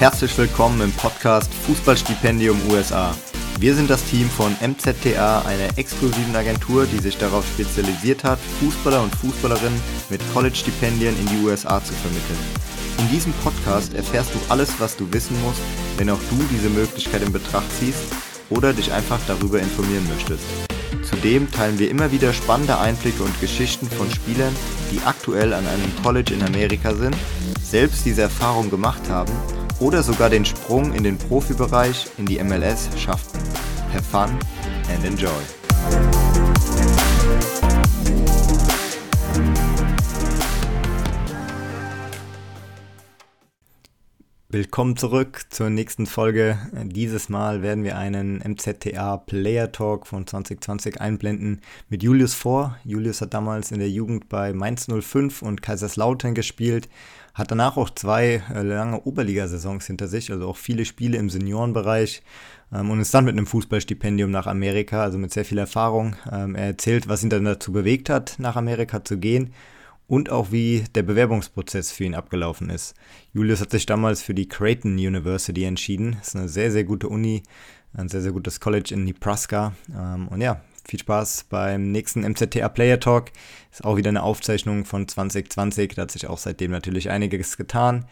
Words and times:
Herzlich 0.00 0.36
willkommen 0.36 0.80
im 0.80 0.92
Podcast 0.92 1.54
Fußballstipendium 1.54 2.60
USA. 2.68 3.14
Wir 3.60 3.76
sind 3.76 3.88
das 3.88 4.04
Team 4.04 4.28
von 4.28 4.54
MZTA, 4.60 5.42
einer 5.42 5.78
exklusiven 5.78 6.34
Agentur, 6.34 6.84
die 6.86 6.98
sich 6.98 7.16
darauf 7.16 7.46
spezialisiert 7.46 8.24
hat, 8.24 8.40
Fußballer 8.60 9.00
und 9.00 9.14
Fußballerinnen 9.14 9.80
mit 10.10 10.20
College-Stipendien 10.34 11.16
in 11.16 11.26
die 11.26 11.46
USA 11.46 11.82
zu 11.82 11.92
vermitteln. 11.92 12.38
In 12.98 13.08
diesem 13.08 13.32
Podcast 13.34 13.94
erfährst 13.94 14.34
du 14.34 14.38
alles, 14.48 14.74
was 14.80 14.96
du 14.96 15.10
wissen 15.12 15.40
musst, 15.42 15.62
wenn 15.96 16.10
auch 16.10 16.20
du 16.28 16.44
diese 16.50 16.70
Möglichkeit 16.70 17.22
in 17.22 17.32
Betracht 17.32 17.70
ziehst 17.78 18.02
oder 18.50 18.72
dich 18.72 18.92
einfach 18.92 19.20
darüber 19.28 19.60
informieren 19.60 20.08
möchtest. 20.12 20.44
Zudem 21.08 21.50
teilen 21.52 21.78
wir 21.78 21.88
immer 21.88 22.10
wieder 22.10 22.32
spannende 22.32 22.78
Einblicke 22.78 23.22
und 23.22 23.40
Geschichten 23.40 23.88
von 23.88 24.10
Spielern, 24.10 24.54
die 24.90 25.00
aktuell 25.06 25.54
an 25.54 25.66
einem 25.66 25.92
College 26.02 26.34
in 26.34 26.42
Amerika 26.42 26.94
sind, 26.94 27.16
selbst 27.62 28.04
diese 28.04 28.22
Erfahrung 28.22 28.70
gemacht 28.70 29.08
haben 29.08 29.32
oder 29.80 30.02
sogar 30.02 30.30
den 30.30 30.44
Sprung 30.44 30.92
in 30.92 31.02
den 31.02 31.18
Profibereich 31.18 32.06
in 32.18 32.26
die 32.26 32.42
MLS 32.42 32.88
schafften. 32.96 33.40
Have 33.92 34.02
fun 34.02 34.30
and 34.92 35.04
enjoy. 35.04 35.30
Willkommen 44.54 44.96
zurück 44.96 45.46
zur 45.50 45.68
nächsten 45.68 46.06
Folge. 46.06 46.56
Dieses 46.84 47.28
Mal 47.28 47.62
werden 47.62 47.82
wir 47.82 47.98
einen 47.98 48.36
MZTA 48.36 49.16
Player 49.16 49.72
Talk 49.72 50.06
von 50.06 50.28
2020 50.28 51.00
einblenden 51.00 51.60
mit 51.88 52.04
Julius 52.04 52.34
vor. 52.34 52.78
Julius 52.84 53.20
hat 53.20 53.34
damals 53.34 53.72
in 53.72 53.80
der 53.80 53.90
Jugend 53.90 54.28
bei 54.28 54.52
Mainz 54.52 54.86
05 54.86 55.42
und 55.42 55.60
Kaiserslautern 55.60 56.34
gespielt, 56.34 56.88
hat 57.34 57.50
danach 57.50 57.76
auch 57.76 57.90
zwei 57.90 58.42
äh, 58.54 58.62
lange 58.62 59.02
Oberligasaisons 59.02 59.86
hinter 59.86 60.06
sich, 60.06 60.30
also 60.30 60.48
auch 60.48 60.56
viele 60.56 60.84
Spiele 60.84 61.18
im 61.18 61.28
Seniorenbereich 61.28 62.22
ähm, 62.72 62.90
und 62.90 63.00
ist 63.00 63.12
dann 63.12 63.24
mit 63.24 63.32
einem 63.32 63.46
Fußballstipendium 63.46 64.30
nach 64.30 64.46
Amerika, 64.46 65.02
also 65.02 65.18
mit 65.18 65.32
sehr 65.32 65.44
viel 65.44 65.58
Erfahrung. 65.58 66.14
Ähm, 66.30 66.54
er 66.54 66.66
erzählt, 66.66 67.08
was 67.08 67.24
ihn 67.24 67.30
dann 67.30 67.44
dazu 67.44 67.72
bewegt 67.72 68.08
hat, 68.08 68.36
nach 68.38 68.54
Amerika 68.54 69.04
zu 69.04 69.18
gehen 69.18 69.52
und 70.06 70.30
auch 70.30 70.52
wie 70.52 70.84
der 70.94 71.02
Bewerbungsprozess 71.02 71.90
für 71.90 72.04
ihn 72.04 72.14
abgelaufen 72.14 72.70
ist. 72.70 72.94
Julius 73.32 73.60
hat 73.60 73.70
sich 73.70 73.86
damals 73.86 74.22
für 74.22 74.34
die 74.34 74.48
Creighton 74.48 74.92
University 74.92 75.64
entschieden. 75.64 76.16
Das 76.18 76.28
ist 76.28 76.36
eine 76.36 76.48
sehr, 76.48 76.70
sehr 76.70 76.84
gute 76.84 77.08
Uni, 77.08 77.42
ein 77.94 78.08
sehr, 78.08 78.22
sehr 78.22 78.32
gutes 78.32 78.60
College 78.60 78.94
in 78.94 79.04
Nebraska. 79.04 79.72
Ähm, 79.92 80.28
und 80.28 80.40
ja, 80.40 80.60
viel 80.88 81.00
Spaß 81.00 81.46
beim 81.48 81.90
nächsten 81.90 82.20
MZTA 82.20 82.68
Player 82.68 83.00
Talk. 83.00 83.30
Ist 83.70 83.84
auch 83.84 83.96
wieder 83.96 84.10
eine 84.10 84.22
Aufzeichnung 84.22 84.84
von 84.84 85.08
2020. 85.08 85.94
Da 85.94 86.02
hat 86.02 86.10
sich 86.10 86.26
auch 86.26 86.38
seitdem 86.38 86.70
natürlich 86.70 87.10
einiges 87.10 87.56
getan. 87.56 88.06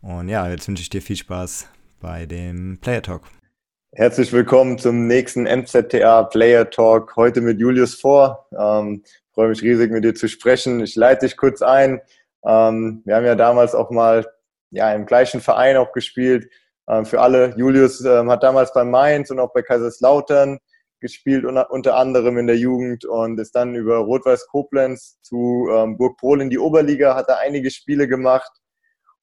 Und 0.00 0.28
ja, 0.28 0.48
jetzt 0.48 0.68
wünsche 0.68 0.82
ich 0.82 0.90
dir 0.90 1.02
viel 1.02 1.16
Spaß 1.16 1.68
bei 2.00 2.26
dem 2.26 2.78
Player 2.80 3.02
Talk. 3.02 3.22
Herzlich 3.92 4.32
willkommen 4.32 4.78
zum 4.78 5.06
nächsten 5.06 5.44
MZTA 5.44 6.24
Player 6.24 6.68
Talk. 6.68 7.16
Heute 7.16 7.40
mit 7.40 7.58
Julius 7.58 7.94
vor. 7.94 8.46
Ähm, 8.56 9.02
freue 9.32 9.48
mich 9.48 9.62
riesig, 9.62 9.90
mit 9.90 10.04
dir 10.04 10.14
zu 10.14 10.28
sprechen. 10.28 10.80
Ich 10.80 10.94
leite 10.94 11.26
dich 11.26 11.36
kurz 11.36 11.62
ein. 11.62 12.00
Ähm, 12.44 13.02
wir 13.04 13.16
haben 13.16 13.24
ja 13.24 13.34
damals 13.34 13.74
auch 13.74 13.90
mal 13.90 14.26
ja, 14.70 14.92
im 14.92 15.06
gleichen 15.06 15.40
Verein 15.40 15.76
auch 15.76 15.92
gespielt. 15.92 16.50
Ähm, 16.88 17.06
für 17.06 17.20
alle, 17.20 17.54
Julius 17.56 18.02
ähm, 18.04 18.30
hat 18.30 18.42
damals 18.42 18.72
bei 18.72 18.84
Mainz 18.84 19.30
und 19.30 19.40
auch 19.40 19.52
bei 19.52 19.62
Kaiserslautern 19.62 20.58
gespielt, 21.00 21.44
unter, 21.44 21.96
anderem 21.96 22.38
in 22.38 22.46
der 22.46 22.56
Jugend 22.56 23.04
und 23.04 23.38
ist 23.38 23.54
dann 23.54 23.74
über 23.74 23.98
Rot-Weiß 23.98 24.46
Koblenz 24.48 25.20
zu 25.22 25.68
ähm, 25.70 25.96
Burg 25.96 26.18
Prohl 26.18 26.40
in 26.40 26.50
die 26.50 26.58
Oberliga, 26.58 27.14
hat 27.14 27.28
er 27.28 27.38
einige 27.38 27.70
Spiele 27.70 28.08
gemacht 28.08 28.50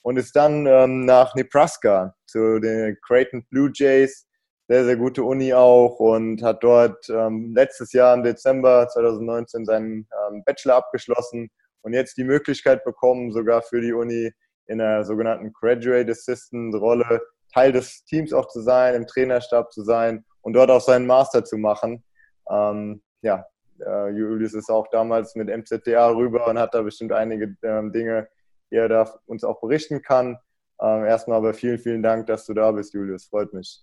und 0.01 0.17
ist 0.17 0.35
dann 0.35 0.65
ähm, 0.65 1.05
nach 1.05 1.35
Nebraska 1.35 2.15
zu 2.25 2.59
den 2.59 2.97
Creighton 3.05 3.45
Blue 3.49 3.71
Jays 3.73 4.27
sehr, 4.67 4.85
sehr 4.85 4.97
gute 4.97 5.23
Uni 5.23 5.53
auch 5.53 5.99
und 5.99 6.41
hat 6.41 6.63
dort 6.63 7.07
ähm, 7.09 7.53
letztes 7.55 7.93
Jahr 7.93 8.15
im 8.15 8.23
Dezember 8.23 8.87
2019 8.87 9.65
seinen 9.65 10.07
ähm, 10.27 10.43
Bachelor 10.45 10.75
abgeschlossen 10.75 11.49
und 11.81 11.93
jetzt 11.93 12.17
die 12.17 12.23
Möglichkeit 12.23 12.83
bekommen, 12.83 13.31
sogar 13.31 13.61
für 13.61 13.81
die 13.81 13.93
Uni 13.93 14.31
in 14.67 14.81
einer 14.81 15.05
sogenannten 15.05 15.53
Graduate 15.53 16.11
Assistant 16.11 16.73
Rolle 16.73 17.21
Teil 17.53 17.71
des 17.71 18.03
Teams 18.05 18.33
auch 18.33 18.47
zu 18.47 18.61
sein, 18.61 18.95
im 18.95 19.07
Trainerstab 19.07 19.71
zu 19.71 19.83
sein 19.83 20.25
und 20.45 20.53
dort 20.53 20.69
auch 20.69 20.81
seinen 20.81 21.07
Master 21.07 21.43
zu 21.43 21.57
machen. 21.57 22.03
Ähm, 22.49 23.01
ja, 23.21 23.45
äh, 23.83 24.09
Julius 24.11 24.53
ist 24.53 24.69
auch 24.69 24.87
damals 24.91 25.35
mit 25.35 25.49
MZTA 25.49 26.09
rüber 26.09 26.47
und 26.47 26.59
hat 26.59 26.73
da 26.75 26.83
bestimmt 26.83 27.11
einige 27.11 27.57
ähm, 27.63 27.91
Dinge, 27.91 28.27
die 28.71 28.75
er 28.75 28.87
da 28.87 29.19
uns 29.25 29.43
auch 29.43 29.59
berichten 29.59 30.03
kann. 30.03 30.37
Ähm, 30.79 31.05
erstmal 31.05 31.39
aber 31.39 31.53
vielen, 31.55 31.79
vielen 31.79 32.03
Dank, 32.03 32.27
dass 32.27 32.45
du 32.45 32.53
da 32.53 32.71
bist, 32.71 32.93
Julius. 32.93 33.25
Freut 33.25 33.53
mich. 33.53 33.81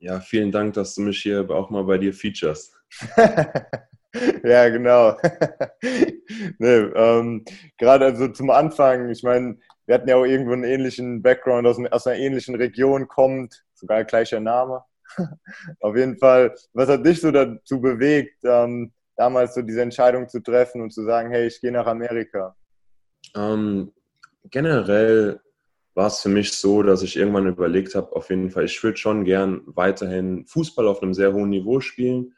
Ja, 0.00 0.20
vielen 0.20 0.52
Dank, 0.52 0.74
dass 0.74 0.94
du 0.94 1.00
mich 1.00 1.22
hier 1.22 1.48
auch 1.48 1.70
mal 1.70 1.84
bei 1.84 1.96
dir 1.96 2.12
featurest. 2.12 2.76
ja, 4.44 4.68
genau. 4.68 5.16
nee, 6.58 6.76
ähm, 6.76 7.44
Gerade 7.78 8.04
also 8.04 8.28
zum 8.28 8.50
Anfang, 8.50 9.08
ich 9.08 9.22
meine, 9.22 9.56
wir 9.86 9.94
hatten 9.94 10.08
ja 10.08 10.16
auch 10.16 10.26
irgendwo 10.26 10.52
einen 10.52 10.64
ähnlichen 10.64 11.22
Background, 11.22 11.66
aus, 11.66 11.78
aus 11.90 12.06
einer 12.06 12.18
ähnlichen 12.18 12.54
Region 12.54 13.08
kommt, 13.08 13.64
sogar 13.72 14.04
gleicher 14.04 14.40
Name. 14.40 14.84
Auf 15.80 15.96
jeden 15.96 16.16
Fall, 16.18 16.54
was 16.72 16.88
hat 16.88 17.04
dich 17.04 17.20
so 17.20 17.30
dazu 17.30 17.80
bewegt, 17.80 18.38
ähm, 18.44 18.92
damals 19.16 19.54
so 19.54 19.62
diese 19.62 19.82
Entscheidung 19.82 20.28
zu 20.28 20.40
treffen 20.40 20.80
und 20.80 20.92
zu 20.92 21.04
sagen, 21.04 21.30
hey, 21.30 21.46
ich 21.46 21.60
gehe 21.60 21.72
nach 21.72 21.86
Amerika? 21.86 22.56
Ähm, 23.36 23.92
generell 24.50 25.40
war 25.94 26.06
es 26.06 26.20
für 26.20 26.28
mich 26.28 26.52
so, 26.52 26.82
dass 26.82 27.02
ich 27.02 27.16
irgendwann 27.16 27.46
überlegt 27.46 27.94
habe, 27.94 28.14
auf 28.16 28.30
jeden 28.30 28.50
Fall, 28.50 28.64
ich 28.64 28.82
würde 28.82 28.96
schon 28.96 29.24
gern 29.24 29.62
weiterhin 29.66 30.46
Fußball 30.46 30.88
auf 30.88 31.02
einem 31.02 31.14
sehr 31.14 31.32
hohen 31.32 31.50
Niveau 31.50 31.80
spielen, 31.80 32.34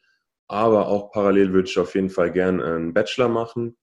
aber 0.49 0.89
auch 0.89 1.13
parallel 1.13 1.53
würde 1.53 1.69
ich 1.69 1.79
auf 1.79 1.95
jeden 1.95 2.11
Fall 2.11 2.33
gern 2.33 2.61
einen 2.61 2.93
Bachelor 2.93 3.29
machen, 3.29 3.77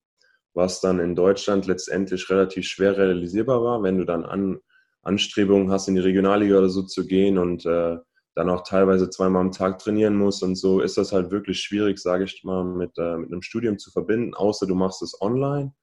was 0.54 0.82
dann 0.82 1.00
in 1.00 1.16
Deutschland 1.16 1.68
letztendlich 1.68 2.30
relativ 2.30 2.68
schwer 2.68 2.98
realisierbar 2.98 3.64
war, 3.64 3.84
wenn 3.84 3.98
du 3.98 4.06
dann 4.06 4.26
an, 4.26 4.60
Anstrebungen 5.04 5.72
hast, 5.72 5.88
in 5.88 5.96
die 5.96 6.02
Regionalliga 6.02 6.58
oder 6.58 6.70
so 6.70 6.84
zu 6.84 7.08
gehen 7.08 7.38
und 7.38 7.66
äh, 7.66 7.98
dann 8.36 8.50
auch 8.50 8.64
teilweise 8.64 9.10
zweimal 9.10 9.42
am 9.42 9.52
Tag 9.52 9.80
trainieren 9.80 10.16
musst 10.16 10.44
und 10.44 10.56
so, 10.56 10.80
ist 10.80 10.98
das 10.98 11.12
halt 11.12 11.32
wirklich 11.32 11.60
schwierig, 11.60 12.00
sage 12.00 12.24
ich 12.24 12.44
mal, 12.44 12.64
mit, 12.64 12.98
äh, 12.98 13.18
mit 13.18 13.32
einem 13.32 13.42
Studium 13.42 13.78
zu 13.78 13.92
verbinden, 13.92 14.34
außer 14.34 14.68
du 14.68 14.76
machst 14.76 15.02
es 15.02 15.20
online. 15.22 15.74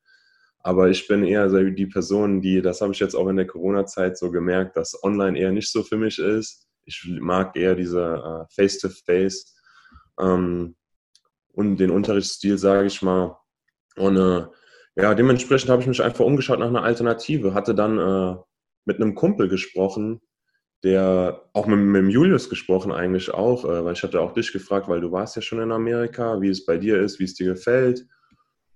Aber 0.61 0.89
ich 0.89 1.07
bin 1.07 1.25
eher 1.25 1.49
die 1.49 1.87
Person, 1.87 2.41
die, 2.41 2.61
das 2.63 2.81
habe 2.81 2.93
ich 2.93 3.01
jetzt 3.01 3.15
auch 3.15 3.29
in 3.29 3.37
der 3.37 3.47
Corona-Zeit 3.47 4.19
so 4.19 4.31
gemerkt, 4.31 4.77
dass 4.77 5.03
online 5.03 5.39
eher 5.39 5.53
nicht 5.53 5.71
so 5.71 5.83
für 5.83 5.97
mich 5.97 6.19
ist. 6.19 6.67
Ich 6.85 7.07
mag 7.21 7.57
eher 7.57 7.75
diese 7.75 8.03
äh, 8.03 8.55
Face-to-Face 8.55 9.55
ähm, 10.21 10.75
und 11.53 11.77
den 11.77 11.91
Unterrichtsstil, 11.91 12.59
sage 12.59 12.87
ich 12.87 13.03
mal. 13.03 13.39
Und 13.97 14.17
äh, 14.17 14.47
ja, 14.97 15.15
dementsprechend 15.15 15.71
habe 15.71 15.83
ich 15.83 15.89
mich 15.89 16.03
einfach 16.03 16.25
umgeschaut 16.25 16.59
nach 16.59 16.69
einer 16.69 16.83
Alternative. 16.83 17.55
Hatte 17.55 17.75
dann 17.75 17.99
äh, 17.99 18.37
mit 18.85 18.97
einem 18.97 19.15
Kumpel 19.15 19.49
gesprochen, 19.49 20.21
der 20.85 21.43
auch 21.53 21.67
mit, 21.67 21.79
mit 21.79 22.13
Julius 22.13 22.49
gesprochen 22.49 22.93
eigentlich 22.93 23.33
auch, 23.33 23.65
äh, 23.65 23.85
weil 23.85 23.95
ich 23.95 24.03
hatte 24.03 24.21
auch 24.21 24.33
dich 24.33 24.53
gefragt, 24.53 24.89
weil 24.89 25.01
du 25.01 25.11
warst 25.11 25.37
ja 25.37 25.43
schon 25.43 25.61
in 25.61 25.73
Amerika, 25.73 26.41
wie 26.41 26.49
es 26.49 26.65
bei 26.65 26.79
dir 26.79 27.01
ist, 27.01 27.19
wie 27.19 27.25
es 27.25 27.35
dir 27.35 27.47
gefällt 27.47 28.07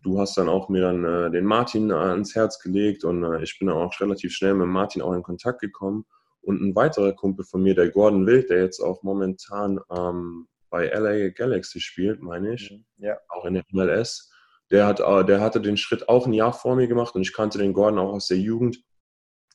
du 0.02 0.18
hast 0.18 0.36
dann 0.36 0.48
auch 0.48 0.68
mir 0.68 0.82
dann 0.82 1.04
äh, 1.04 1.30
den 1.30 1.44
Martin 1.44 1.90
äh, 1.90 1.94
ans 1.94 2.34
Herz 2.34 2.58
gelegt 2.58 3.04
und 3.04 3.24
äh, 3.24 3.42
ich 3.42 3.58
bin 3.58 3.68
dann 3.68 3.76
auch 3.76 3.98
relativ 4.00 4.32
schnell 4.32 4.54
mit 4.54 4.68
Martin 4.68 5.02
auch 5.02 5.12
in 5.12 5.22
Kontakt 5.22 5.60
gekommen. 5.60 6.04
Und 6.42 6.60
ein 6.60 6.74
weiterer 6.74 7.12
Kumpel 7.12 7.44
von 7.44 7.62
mir, 7.62 7.74
der 7.74 7.90
Gordon 7.90 8.26
Wild, 8.26 8.50
der 8.50 8.62
jetzt 8.62 8.80
auch 8.80 9.04
momentan 9.04 9.78
ähm, 9.96 10.48
bei 10.70 10.88
LA 10.88 11.28
Galaxy 11.28 11.80
spielt, 11.80 12.20
meine 12.20 12.54
ich, 12.54 12.70
mhm. 12.70 12.84
ja. 12.96 13.16
auch 13.28 13.44
in 13.44 13.54
der 13.54 13.64
MLS, 13.70 14.32
der, 14.70 14.86
hat, 14.86 14.98
äh, 15.00 15.24
der 15.24 15.40
hatte 15.40 15.60
den 15.60 15.76
Schritt 15.76 16.08
auch 16.08 16.26
ein 16.26 16.32
Jahr 16.32 16.52
vor 16.52 16.74
mir 16.74 16.88
gemacht 16.88 17.14
und 17.14 17.22
ich 17.22 17.32
kannte 17.32 17.58
den 17.58 17.72
Gordon 17.72 18.00
auch 18.00 18.12
aus 18.12 18.26
der 18.26 18.38
Jugend. 18.38 18.82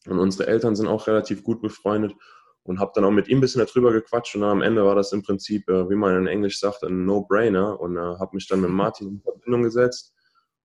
Und 0.07 0.19
unsere 0.19 0.47
Eltern 0.47 0.75
sind 0.77 0.87
auch 0.87 1.07
relativ 1.07 1.43
gut 1.43 1.61
befreundet 1.61 2.13
und 2.67 2.79
habe 2.79 2.91
dann 2.93 3.05
auch 3.05 3.11
mit 3.11 3.29
ihm 3.29 3.37
ein 3.37 3.41
bisschen 3.41 3.65
darüber 3.65 3.93
gequatscht 3.93 4.35
und 4.35 4.43
am 4.43 4.61
Ende 4.61 4.83
war 4.83 4.93
das 4.93 5.13
im 5.13 5.23
Prinzip, 5.23 5.69
äh, 5.69 5.89
wie 5.89 5.95
man 5.95 6.17
in 6.17 6.27
Englisch 6.27 6.59
sagt, 6.59 6.83
ein 6.83 7.05
No-Brainer 7.05 7.79
und 7.79 7.95
äh, 7.95 7.99
habe 7.99 8.35
mich 8.35 8.47
dann 8.47 8.59
mit 8.59 8.69
Martin 8.69 9.07
in 9.07 9.21
Verbindung 9.21 9.63
gesetzt 9.63 10.13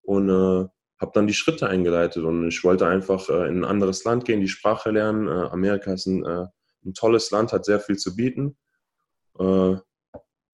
und 0.02 0.28
äh, 0.28 0.66
habe 0.98 1.12
dann 1.14 1.28
die 1.28 1.34
Schritte 1.34 1.68
eingeleitet 1.68 2.24
und 2.24 2.48
ich 2.48 2.62
wollte 2.64 2.88
einfach 2.88 3.28
äh, 3.28 3.46
in 3.48 3.60
ein 3.60 3.64
anderes 3.64 4.02
Land 4.02 4.24
gehen, 4.24 4.40
die 4.40 4.48
Sprache 4.48 4.90
lernen. 4.90 5.28
Äh, 5.28 5.48
Amerika 5.50 5.92
ist 5.92 6.06
ein, 6.06 6.24
äh, 6.24 6.46
ein, 6.84 6.94
tolles 6.94 7.30
Land, 7.30 7.52
hat 7.52 7.64
sehr 7.64 7.78
viel 7.78 7.96
zu 7.96 8.16
bieten. 8.16 8.56
Äh, 9.38 9.76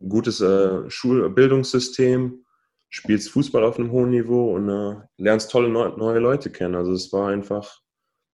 gutes 0.06 0.44
Schulbildungssystem, 0.92 2.44
spielst 2.88 3.30
Fußball 3.30 3.64
auf 3.64 3.78
einem 3.78 3.90
hohen 3.90 4.10
Niveau 4.10 4.54
und 4.54 5.02
lernst 5.16 5.50
tolle 5.50 5.68
neu 5.68 5.88
neue 5.96 6.20
Leute 6.20 6.50
kennen. 6.52 6.76
Also 6.76 6.92
es 6.92 7.12
war 7.12 7.30
einfach, 7.30 7.80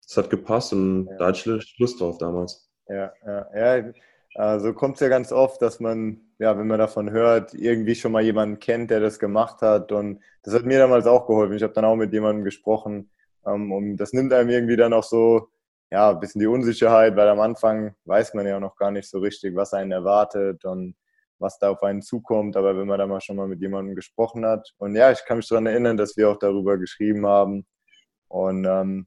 es 0.04 0.16
hat 0.16 0.28
gepasst 0.28 0.72
und 0.72 1.06
ja. 1.06 1.16
da 1.18 1.26
hatte 1.28 1.58
ich 1.58 1.78
Lust 1.78 2.00
drauf 2.00 2.18
damals. 2.18 2.71
Ja, 2.88 3.12
ja, 3.24 3.46
ja. 3.78 3.92
Äh, 4.34 4.60
so 4.60 4.72
kommt 4.72 4.94
es 4.96 5.00
ja 5.00 5.08
ganz 5.08 5.32
oft, 5.32 5.60
dass 5.62 5.80
man, 5.80 6.20
ja, 6.38 6.58
wenn 6.58 6.66
man 6.66 6.78
davon 6.78 7.10
hört, 7.10 7.54
irgendwie 7.54 7.94
schon 7.94 8.12
mal 8.12 8.22
jemanden 8.22 8.58
kennt, 8.58 8.90
der 8.90 9.00
das 9.00 9.18
gemacht 9.18 9.60
hat. 9.62 9.92
Und 9.92 10.20
das 10.42 10.54
hat 10.54 10.64
mir 10.64 10.78
damals 10.78 11.06
auch 11.06 11.26
geholfen. 11.26 11.56
Ich 11.56 11.62
habe 11.62 11.72
dann 11.74 11.84
auch 11.84 11.96
mit 11.96 12.12
jemandem 12.12 12.44
gesprochen. 12.44 13.10
Ähm, 13.46 13.72
und 13.72 13.96
das 13.98 14.12
nimmt 14.12 14.32
einem 14.32 14.50
irgendwie 14.50 14.76
dann 14.76 14.92
auch 14.92 15.04
so 15.04 15.48
ja, 15.90 16.10
ein 16.10 16.20
bisschen 16.20 16.40
die 16.40 16.46
Unsicherheit, 16.46 17.16
weil 17.16 17.28
am 17.28 17.40
Anfang 17.40 17.94
weiß 18.06 18.34
man 18.34 18.46
ja 18.46 18.58
noch 18.58 18.76
gar 18.76 18.90
nicht 18.90 19.08
so 19.10 19.18
richtig, 19.18 19.54
was 19.54 19.74
einen 19.74 19.92
erwartet 19.92 20.64
und 20.64 20.94
was 21.38 21.58
da 21.58 21.70
auf 21.70 21.82
einen 21.82 22.00
zukommt. 22.02 22.56
Aber 22.56 22.76
wenn 22.78 22.86
man 22.86 22.98
da 22.98 23.06
mal 23.06 23.20
schon 23.20 23.36
mal 23.36 23.48
mit 23.48 23.60
jemandem 23.60 23.94
gesprochen 23.94 24.46
hat. 24.46 24.72
Und 24.78 24.96
ja, 24.96 25.10
ich 25.12 25.24
kann 25.26 25.38
mich 25.38 25.48
daran 25.48 25.66
erinnern, 25.66 25.96
dass 25.98 26.16
wir 26.16 26.30
auch 26.30 26.38
darüber 26.38 26.78
geschrieben 26.78 27.26
haben. 27.26 27.66
Und 28.28 28.64
ähm, 28.66 29.06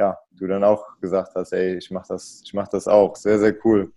ja, 0.00 0.18
du 0.30 0.46
dann 0.46 0.64
auch 0.64 0.98
gesagt 0.98 1.34
hast, 1.34 1.52
ey, 1.52 1.76
ich 1.76 1.90
mach 1.90 2.06
das, 2.06 2.40
ich 2.42 2.54
mach 2.54 2.68
das 2.68 2.88
auch. 2.88 3.16
Sehr, 3.16 3.38
sehr 3.38 3.54
cool. 3.64 3.92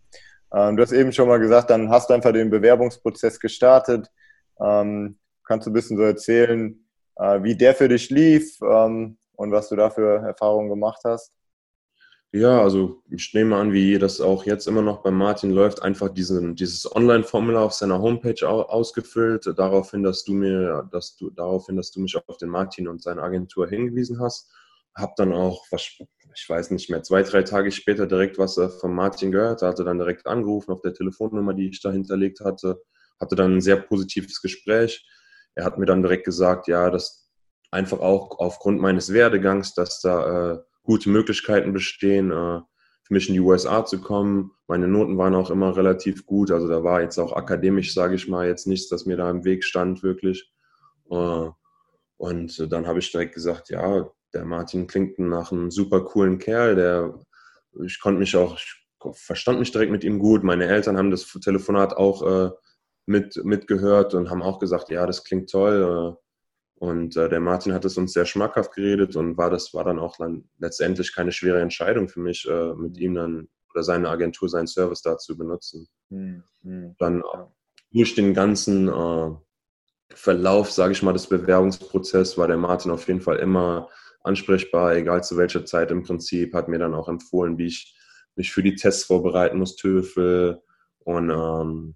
Ähm, 0.54 0.76
du 0.76 0.84
hast 0.84 0.92
eben 0.92 1.14
schon 1.14 1.30
mal 1.30 1.40
gesagt, 1.40 1.70
dann 1.70 1.90
hast 1.90 2.10
du 2.10 2.14
einfach 2.14 2.34
den 2.34 2.50
Bewerbungsprozess 2.50 3.40
gestartet. 3.40 4.12
Ähm, 4.60 5.18
kannst 5.46 5.66
du 5.66 5.72
ein 5.72 5.74
bisschen 5.74 5.96
so 5.96 6.04
erzählen, 6.04 6.78
äh, 7.16 7.42
wie 7.42 7.56
der 7.56 7.74
für 7.74 7.88
dich 7.88 8.10
lief 8.10 8.60
ähm, 8.62 9.18
und 9.38 9.52
was 9.52 9.70
du 9.70 9.78
da 9.78 9.90
für 9.90 10.18
Erfahrungen 10.18 10.70
gemacht 10.70 11.02
hast? 11.06 11.32
Ja, 12.34 12.62
also 12.62 13.02
ich 13.10 13.34
nehme 13.34 13.56
an, 13.56 13.72
wie 13.72 13.98
das 13.98 14.20
auch 14.20 14.44
jetzt 14.46 14.68
immer 14.68 14.82
noch 14.82 15.04
bei 15.04 15.12
Martin 15.12 15.52
läuft, 15.52 15.84
einfach 15.84 16.10
diesen, 16.10 16.56
dieses 16.56 16.94
Online-Formular 16.94 17.64
auf 17.64 17.74
seiner 17.74 18.02
Homepage 18.02 18.50
ausgefüllt, 18.50 19.54
daraufhin, 19.56 20.04
dass 20.04 20.26
du 20.26 20.34
mir, 20.34 20.90
dass 20.92 21.16
du, 21.16 21.30
daraufhin, 21.30 21.78
dass 21.78 21.92
du 21.92 22.02
mich 22.02 22.18
auf 22.18 22.38
den 22.38 22.50
Martin 22.50 22.90
und 22.90 23.02
seine 23.04 23.22
Agentur 23.22 23.70
hingewiesen 23.70 24.20
hast. 24.20 24.52
Hab 24.96 25.16
dann 25.16 25.34
auch, 25.34 25.66
ich 25.72 26.46
weiß 26.48 26.72
nicht 26.72 26.90
mehr, 26.90 27.04
zwei, 27.04 27.24
drei 27.24 27.44
Tage 27.44 27.72
später 27.72 28.08
direkt 28.08 28.38
was 28.38 28.58
äh, 28.58 28.70
von 28.70 28.94
Martin 28.94 29.32
gehört, 29.32 29.62
er 29.62 29.70
hatte 29.70 29.84
dann 29.84 29.98
direkt 29.98 30.28
angerufen 30.28 30.72
auf 30.72 30.82
der 30.82 30.94
Telefonnummer, 30.94 31.54
die 31.54 31.70
ich 31.70 31.82
da 31.82 31.92
hinterlegt 31.92 32.42
hatte, 32.42 32.82
hatte 33.20 33.36
dann 33.36 33.58
ein 33.58 33.62
sehr 33.62 33.78
positives 33.78 34.42
Gespräch. 34.42 35.06
Er 35.56 35.66
hat 35.66 35.78
mir 35.78 35.86
dann 35.86 36.02
direkt 36.02 36.26
gesagt, 36.26 36.68
ja, 36.68 36.90
dass 36.90 37.30
einfach 37.72 38.00
auch 38.00 38.40
aufgrund 38.40 38.80
meines 38.80 39.12
Werdegangs, 39.12 39.74
dass 39.74 40.00
da 40.00 40.54
äh, 40.54 40.60
gute 40.84 41.10
Möglichkeiten 41.10 41.74
bestehen, 41.74 42.32
äh, 42.32 42.62
für 43.04 43.14
mich 43.14 43.28
in 43.28 43.34
die 43.34 43.40
USA 43.40 43.84
zu 43.84 44.00
kommen. 44.00 44.52
Meine 44.68 44.88
Noten 44.88 45.18
waren 45.18 45.36
auch 45.36 45.50
immer 45.50 45.76
relativ 45.76 46.26
gut. 46.26 46.52
Also 46.52 46.68
da 46.68 46.84
war 46.84 47.02
jetzt 47.02 47.18
auch 47.18 47.34
akademisch, 47.34 47.94
sage 47.94 48.16
ich 48.16 48.28
mal, 48.28 48.48
jetzt 48.48 48.68
nichts, 48.68 48.90
das 48.90 49.06
mir 49.06 49.18
da 49.18 49.30
im 49.30 49.44
Weg 49.44 49.64
stand, 49.64 50.04
wirklich. 50.04 50.52
Äh, 51.10 51.50
und 52.18 52.72
dann 52.72 52.88
habe 52.88 53.00
ich 53.00 53.12
direkt 53.12 53.34
gesagt, 53.34 53.70
ja, 53.70 54.10
der 54.34 54.46
Martin 54.46 54.88
klingt 54.88 55.20
nach 55.20 55.52
einem 55.52 55.72
super 55.72 56.02
coolen 56.02 56.40
Kerl. 56.40 56.76
Der, 56.76 57.20
ich 57.86 58.00
konnte 58.00 58.20
mich 58.20 58.36
auch, 58.36 58.58
ich 58.58 58.88
verstand 59.14 59.60
mich 59.60 59.72
direkt 59.72 59.92
mit 59.92 60.04
ihm 60.04 60.20
gut. 60.20 60.44
Meine 60.44 60.68
Eltern 60.68 60.98
haben 60.98 61.12
das 61.12 61.26
Telefonat 61.26 61.96
auch 61.96 62.24
äh, 62.24 62.52
mit, 63.06 63.44
mitgehört 63.44 64.14
und 64.14 64.30
haben 64.30 64.42
auch 64.42 64.60
gesagt, 64.60 64.90
ja, 64.90 65.06
das 65.06 65.24
klingt 65.24 65.50
toll. 65.50 66.16
Äh, 66.18 66.24
und 66.84 67.16
äh, 67.16 67.30
der 67.30 67.40
Martin 67.40 67.74
hat 67.74 67.86
es 67.86 67.98
uns 67.98 68.14
sehr 68.14 68.26
schmackhaft 68.26 68.74
geredet 68.74 69.16
und 69.16 69.38
war 69.38 69.50
das 69.50 69.74
war 69.74 69.86
dann 69.86 70.00
auch 70.00 70.18
dann 70.18 70.50
letztendlich 70.58 71.16
keine 71.16 71.32
schwere 71.32 71.62
Entscheidung 71.62 72.10
für 72.10 72.20
mich, 72.20 72.48
äh, 72.50 72.74
mit 72.74 72.98
ihm 72.98 73.16
dann 73.16 73.48
oder 73.74 73.84
seine 73.84 74.10
Agentur, 74.10 74.50
seinen 74.50 74.68
Service 74.68 75.02
da 75.02 75.18
zu 75.18 75.38
benutzen. 75.38 75.88
Mhm. 76.10 76.44
Dann 77.00 77.24
durch 77.92 78.16
den 78.16 78.34
ganzen 78.34 78.88
äh, 78.88 79.32
Verlauf, 80.14 80.72
sage 80.72 80.92
ich 80.92 81.02
mal, 81.02 81.14
des 81.14 81.28
Bewerbungsprozesses 81.28 82.38
war 82.38 82.48
der 82.48 82.58
Martin 82.58 82.92
auf 82.92 83.08
jeden 83.08 83.22
Fall 83.22 83.38
immer 83.38 83.90
ansprechbar, 84.24 84.96
egal 84.96 85.24
zu 85.24 85.38
welcher 85.38 85.66
Zeit 85.66 85.92
im 85.92 86.04
Prinzip, 86.04 86.54
hat 86.54 86.70
mir 86.70 86.80
dann 86.80 86.94
auch 86.94 87.10
empfohlen, 87.10 87.58
wie 87.58 87.68
ich 87.68 87.96
mich 88.36 88.52
für 88.52 88.64
die 88.64 88.76
Tests 88.76 89.04
vorbereiten 89.04 89.60
muss, 89.60 89.76
TOEFL 89.76 90.60
und 91.00 91.30
ähm, 91.30 91.96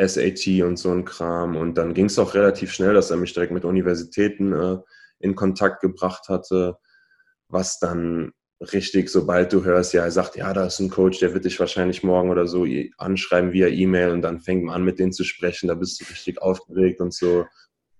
SAT 0.00 0.62
und 0.62 0.76
so 0.76 0.90
ein 0.90 1.04
Kram. 1.04 1.56
Und 1.56 1.76
dann 1.76 1.94
ging 1.94 2.06
es 2.06 2.18
auch 2.18 2.34
relativ 2.34 2.72
schnell, 2.72 2.94
dass 2.94 3.10
er 3.10 3.16
mich 3.16 3.32
direkt 3.32 3.52
mit 3.52 3.64
Universitäten 3.64 4.52
äh, 4.52 4.78
in 5.18 5.34
Kontakt 5.34 5.80
gebracht 5.80 6.28
hatte, 6.28 6.76
was 7.48 7.78
dann 7.78 8.32
richtig, 8.60 9.08
sobald 9.08 9.52
du 9.52 9.64
hörst, 9.64 9.92
ja, 9.92 10.04
er 10.04 10.10
sagt, 10.10 10.36
ja, 10.36 10.52
da 10.52 10.66
ist 10.66 10.78
ein 10.78 10.90
Coach, 10.90 11.18
der 11.18 11.34
wird 11.34 11.44
dich 11.44 11.58
wahrscheinlich 11.58 12.02
morgen 12.02 12.30
oder 12.30 12.46
so 12.46 12.64
anschreiben 12.96 13.52
via 13.52 13.66
E-Mail 13.66 14.10
und 14.10 14.22
dann 14.22 14.40
fängt 14.40 14.64
man 14.64 14.76
an, 14.76 14.84
mit 14.84 14.98
denen 14.98 15.12
zu 15.12 15.24
sprechen, 15.24 15.68
da 15.68 15.74
bist 15.74 16.00
du 16.00 16.04
richtig 16.04 16.40
aufgeregt 16.40 17.00
und 17.00 17.12
so. 17.12 17.46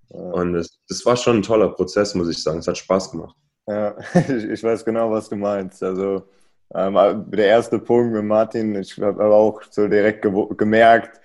Und 0.08 0.52
das 0.52 1.06
war 1.06 1.16
schon 1.16 1.38
ein 1.38 1.42
toller 1.42 1.70
Prozess, 1.70 2.14
muss 2.14 2.28
ich 2.28 2.42
sagen. 2.42 2.58
Es 2.58 2.68
hat 2.68 2.78
Spaß 2.78 3.12
gemacht. 3.12 3.34
Ja, 3.66 3.96
ich, 4.28 4.62
weiß 4.62 4.84
genau, 4.84 5.10
was 5.10 5.28
du 5.28 5.36
meinst. 5.36 5.82
Also 5.82 6.28
ähm, 6.74 6.94
der 7.30 7.46
erste 7.46 7.78
Punkt 7.78 8.12
mit 8.12 8.24
Martin, 8.24 8.74
ich 8.76 8.98
habe 8.98 9.24
auch 9.24 9.62
so 9.70 9.86
direkt 9.88 10.26
gemerkt, 10.58 11.20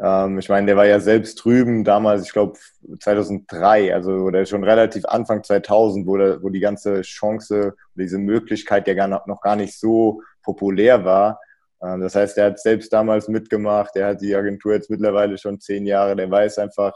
ähm, 0.00 0.38
ich 0.38 0.48
meine, 0.48 0.66
der 0.66 0.76
war 0.76 0.86
ja 0.86 1.00
selbst 1.00 1.36
drüben 1.44 1.84
damals, 1.84 2.24
ich 2.26 2.32
glaube 2.32 2.58
2003, 3.00 3.94
also 3.94 4.12
oder 4.12 4.46
schon 4.46 4.64
relativ 4.64 5.04
Anfang 5.06 5.42
2000, 5.42 6.06
wo, 6.06 6.16
der, 6.16 6.42
wo 6.42 6.50
die 6.50 6.60
ganze 6.60 7.02
Chance, 7.02 7.74
diese 7.94 8.18
Möglichkeit 8.18 8.86
ja 8.88 8.94
gar 8.94 9.08
noch 9.08 9.40
gar 9.40 9.56
nicht 9.56 9.78
so 9.78 10.22
populär 10.42 11.04
war. 11.04 11.40
Ähm, 11.82 12.00
das 12.00 12.14
heißt, 12.14 12.38
er 12.38 12.46
hat 12.46 12.60
selbst 12.60 12.92
damals 12.92 13.28
mitgemacht, 13.28 13.96
er 13.96 14.08
hat 14.08 14.20
die 14.22 14.34
Agentur 14.34 14.74
jetzt 14.74 14.90
mittlerweile 14.90 15.38
schon 15.38 15.60
zehn 15.60 15.86
Jahre, 15.86 16.16
der 16.16 16.30
weiß 16.30 16.58
einfach, 16.58 16.92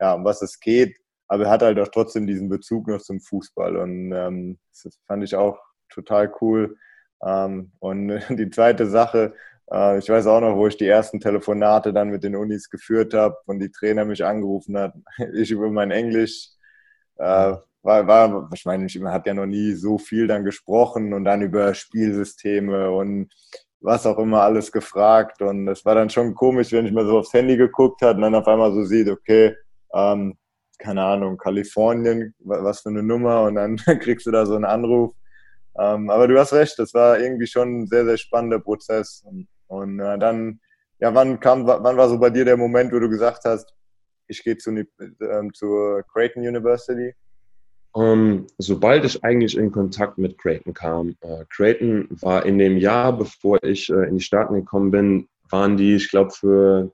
ja, 0.00 0.14
um 0.14 0.24
was 0.24 0.42
es 0.42 0.60
geht, 0.60 0.96
aber 1.28 1.44
er 1.44 1.50
hat 1.50 1.62
halt 1.62 1.78
auch 1.78 1.88
trotzdem 1.88 2.26
diesen 2.26 2.48
Bezug 2.48 2.88
noch 2.88 3.00
zum 3.00 3.20
Fußball 3.20 3.76
und 3.76 4.12
ähm, 4.12 4.58
das 4.82 4.98
fand 5.06 5.24
ich 5.24 5.34
auch 5.34 5.58
total 5.88 6.32
cool. 6.40 6.76
Ähm, 7.24 7.72
und 7.78 8.20
die 8.30 8.50
zweite 8.50 8.86
Sache, 8.86 9.34
äh, 9.70 9.98
ich 9.98 10.08
weiß 10.08 10.26
auch 10.26 10.40
noch, 10.40 10.56
wo 10.56 10.66
ich 10.66 10.76
die 10.76 10.86
ersten 10.86 11.20
Telefonate 11.20 11.92
dann 11.92 12.10
mit 12.10 12.24
den 12.24 12.36
Unis 12.36 12.70
geführt 12.70 13.14
habe 13.14 13.36
und 13.46 13.60
die 13.60 13.70
Trainer 13.70 14.04
mich 14.04 14.24
angerufen 14.24 14.76
hat. 14.78 14.94
Ich 15.34 15.50
über 15.50 15.70
mein 15.70 15.90
Englisch. 15.90 16.50
Äh, 17.16 17.54
war, 17.82 18.06
war, 18.06 18.50
ich 18.52 18.64
meine, 18.64 18.86
man 18.98 19.12
hat 19.12 19.26
ja 19.26 19.34
noch 19.34 19.46
nie 19.46 19.72
so 19.72 19.96
viel 19.98 20.26
dann 20.26 20.44
gesprochen 20.44 21.14
und 21.14 21.24
dann 21.24 21.42
über 21.42 21.72
Spielsysteme 21.72 22.90
und 22.90 23.32
was 23.80 24.06
auch 24.06 24.18
immer 24.18 24.42
alles 24.42 24.72
gefragt. 24.72 25.40
Und 25.40 25.68
es 25.68 25.84
war 25.84 25.94
dann 25.94 26.10
schon 26.10 26.34
komisch, 26.34 26.72
wenn 26.72 26.86
ich 26.86 26.92
mal 26.92 27.06
so 27.06 27.18
aufs 27.18 27.32
Handy 27.32 27.56
geguckt 27.56 28.02
habe 28.02 28.16
und 28.16 28.22
dann 28.22 28.34
auf 28.34 28.48
einmal 28.48 28.72
so 28.72 28.84
sieht, 28.84 29.08
okay, 29.08 29.56
ähm, 29.94 30.36
keine 30.78 31.02
Ahnung, 31.04 31.36
Kalifornien, 31.36 32.34
was 32.40 32.80
für 32.80 32.90
eine 32.90 33.02
Nummer 33.02 33.42
und 33.42 33.56
dann 33.56 33.76
kriegst 34.00 34.26
du 34.26 34.30
da 34.30 34.46
so 34.46 34.54
einen 34.54 34.64
Anruf. 34.64 35.14
Ähm, 35.78 36.10
aber 36.10 36.28
du 36.28 36.38
hast 36.38 36.52
recht, 36.52 36.78
das 36.78 36.94
war 36.94 37.18
irgendwie 37.20 37.46
schon 37.46 37.82
ein 37.82 37.86
sehr, 37.86 38.04
sehr 38.04 38.16
spannender 38.16 38.60
Prozess. 38.60 39.22
Und 39.26 39.48
und 39.68 40.00
äh, 40.00 40.18
dann, 40.18 40.60
ja, 41.00 41.14
wann 41.14 41.40
kam, 41.40 41.66
wann 41.66 41.96
war 41.96 42.08
so 42.08 42.18
bei 42.18 42.30
dir 42.30 42.44
der 42.44 42.56
Moment, 42.56 42.92
wo 42.92 42.98
du 42.98 43.08
gesagt 43.08 43.44
hast, 43.44 43.72
ich 44.28 44.42
gehe 44.42 44.56
zu, 44.56 44.70
ähm, 44.70 45.52
zur 45.54 46.02
Creighton 46.12 46.42
University? 46.42 47.14
Um, 47.92 48.02
ähm, 48.02 48.46
sobald 48.58 49.04
ich 49.04 49.24
eigentlich 49.24 49.56
in 49.56 49.72
Kontakt 49.72 50.18
mit 50.18 50.38
Creighton 50.38 50.74
kam, 50.74 51.16
äh, 51.20 51.44
Creighton 51.48 52.08
war 52.10 52.44
in 52.44 52.58
dem 52.58 52.76
Jahr, 52.76 53.16
bevor 53.16 53.62
ich 53.62 53.88
äh, 53.88 54.08
in 54.08 54.16
die 54.16 54.24
Staaten 54.24 54.54
gekommen 54.54 54.90
bin, 54.90 55.28
waren 55.50 55.76
die, 55.76 55.94
ich 55.94 56.10
glaube, 56.10 56.30
für 56.30 56.90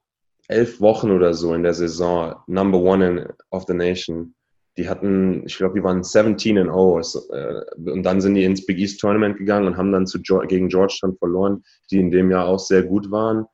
elf 0.49 0.80
Wochen 0.80 1.11
oder 1.11 1.34
so 1.34 1.54
in 1.54 1.62
der 1.62 1.75
Saison 1.75 2.34
Number 2.46 2.78
One 2.78 3.06
in, 3.06 3.26
of 3.50 3.64
the 3.66 3.75
Nation. 3.75 4.34
Die 4.76 4.88
hatten, 4.88 5.44
ich 5.46 5.58
glaube, 5.58 5.75
die 5.75 5.84
waren 5.84 6.02
17 6.02 6.56
in 6.56 6.66
0. 6.66 7.02
Äh, 7.30 7.90
und 7.90 8.02
dann 8.02 8.20
sind 8.20 8.34
die 8.34 8.44
ins 8.44 8.64
Big 8.64 8.78
East 8.78 9.00
Tournament 9.00 9.37
gegangen 9.37 9.66
und 9.66 9.76
haben 9.76 9.92
dann 9.92 10.06
zu, 10.06 10.20
gegen 10.20 10.68
Georgetown 10.68 11.16
verloren, 11.16 11.62
die 11.90 11.99
in 11.99 12.11
dem 12.11 12.30
Jahr 12.30 12.46
auch 12.46 12.58
sehr 12.58 12.82
gut 12.82 13.11
waren. 13.11 13.46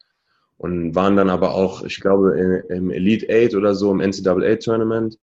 Und 0.57 0.95
waren 0.95 1.17
dann 1.17 1.31
aber 1.31 1.55
auch, 1.55 1.85
ich 1.85 2.01
glaube, 2.01 2.37
im 2.69 2.91
Elite 2.91 3.29
Eight 3.29 3.55
oder 3.55 3.75
so 3.77 3.93
im 3.93 4.01
NCAA 4.01 4.57
Tournament. 4.57 5.17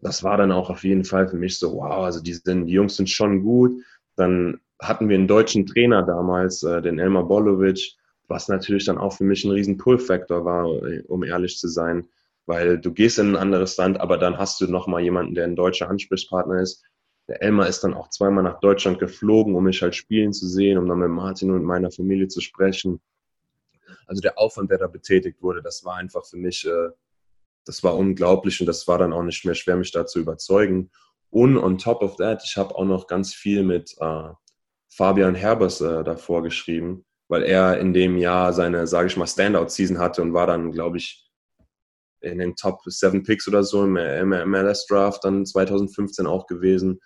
Das 0.00 0.22
war 0.22 0.38
dann 0.38 0.52
auch 0.52 0.70
auf 0.70 0.84
jeden 0.84 1.04
Fall 1.04 1.28
für 1.28 1.36
mich 1.36 1.58
so, 1.58 1.74
wow, 1.74 2.04
also 2.04 2.22
die, 2.22 2.32
sind, 2.32 2.66
die 2.66 2.72
Jungs 2.72 2.96
sind 2.96 3.10
schon 3.10 3.42
gut. 3.42 3.72
Dann 4.16 4.60
hatten 4.80 5.08
wir 5.08 5.16
einen 5.16 5.28
deutschen 5.28 5.66
Trainer 5.66 6.02
damals, 6.02 6.62
äh, 6.62 6.80
den 6.80 6.98
Elmar 6.98 7.24
Bolovic, 7.24 7.94
was 8.28 8.48
natürlich 8.48 8.84
dann 8.84 8.98
auch 8.98 9.12
für 9.12 9.24
mich 9.24 9.44
ein 9.44 9.50
riesen 9.50 9.76
Pull-Factor 9.76 10.44
war, 10.44 10.66
um 11.08 11.24
ehrlich 11.24 11.58
zu 11.58 11.68
sein 11.68 12.08
weil 12.46 12.78
du 12.78 12.92
gehst 12.92 13.18
in 13.18 13.30
ein 13.30 13.36
anderes 13.36 13.76
Land, 13.76 14.00
aber 14.00 14.18
dann 14.18 14.38
hast 14.38 14.60
du 14.60 14.66
nochmal 14.66 15.02
jemanden, 15.02 15.34
der 15.34 15.44
ein 15.44 15.56
deutscher 15.56 15.88
Ansprechpartner 15.88 16.60
ist. 16.60 16.84
Der 17.28 17.42
Elmar 17.42 17.68
ist 17.68 17.82
dann 17.82 17.94
auch 17.94 18.10
zweimal 18.10 18.44
nach 18.44 18.60
Deutschland 18.60 18.98
geflogen, 18.98 19.54
um 19.54 19.64
mich 19.64 19.80
halt 19.80 19.94
spielen 19.94 20.32
zu 20.32 20.46
sehen, 20.46 20.76
um 20.76 20.86
dann 20.86 20.98
mit 20.98 21.08
Martin 21.08 21.50
und 21.50 21.64
meiner 21.64 21.90
Familie 21.90 22.28
zu 22.28 22.42
sprechen. 22.42 23.00
Also 24.06 24.20
der 24.20 24.38
Aufwand, 24.38 24.70
der 24.70 24.78
da 24.78 24.88
betätigt 24.88 25.40
wurde, 25.40 25.62
das 25.62 25.84
war 25.84 25.96
einfach 25.96 26.26
für 26.26 26.36
mich, 26.36 26.66
äh, 26.66 26.90
das 27.64 27.82
war 27.82 27.96
unglaublich 27.96 28.60
und 28.60 28.66
das 28.66 28.86
war 28.86 28.98
dann 28.98 29.14
auch 29.14 29.22
nicht 29.22 29.46
mehr 29.46 29.54
schwer, 29.54 29.76
mich 29.76 29.92
da 29.92 30.04
zu 30.04 30.20
überzeugen. 30.20 30.90
Und 31.30 31.56
on 31.56 31.78
top 31.78 32.02
of 32.02 32.16
that, 32.16 32.42
ich 32.44 32.58
habe 32.58 32.74
auch 32.74 32.84
noch 32.84 33.06
ganz 33.06 33.32
viel 33.32 33.62
mit 33.62 33.96
äh, 34.00 34.28
Fabian 34.90 35.34
Herbers 35.34 35.80
äh, 35.80 36.04
davor 36.04 36.42
geschrieben, 36.42 37.06
weil 37.28 37.42
er 37.42 37.78
in 37.78 37.92
dem 37.92 38.16
Jahr 38.16 38.52
seine, 38.52 38.86
sage 38.86 39.08
ich 39.08 39.16
mal, 39.16 39.26
Standout-Season 39.26 39.98
hatte 39.98 40.22
und 40.22 40.34
war 40.34 40.46
dann, 40.46 40.72
glaube 40.72 40.98
ich, 40.98 41.30
in 42.20 42.38
den 42.38 42.56
Top 42.56 42.80
7 42.84 43.22
Picks 43.22 43.48
oder 43.48 43.62
so 43.62 43.84
im 43.84 43.94
MLS 43.94 44.86
Draft 44.86 45.24
dann 45.24 45.44
2015 45.44 46.26
auch 46.26 46.46
gewesen. 46.46 47.00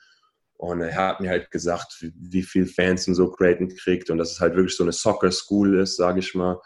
Und 0.54 0.80
er 0.80 0.94
hat 0.96 1.20
mir 1.20 1.30
halt 1.30 1.50
gesagt, 1.50 1.96
wie, 2.00 2.12
wie 2.16 2.42
viel 2.42 2.66
Fans 2.66 3.06
und 3.06 3.14
so 3.14 3.30
Creighton 3.30 3.68
kriegt 3.68 4.10
und 4.10 4.18
dass 4.18 4.32
es 4.32 4.40
halt 4.40 4.56
wirklich 4.56 4.76
so 4.76 4.82
eine 4.82 4.92
Soccer 4.92 5.30
School 5.30 5.78
ist, 5.78 5.96
sage 5.96 6.18
ich 6.20 6.34
mal. 6.34 6.60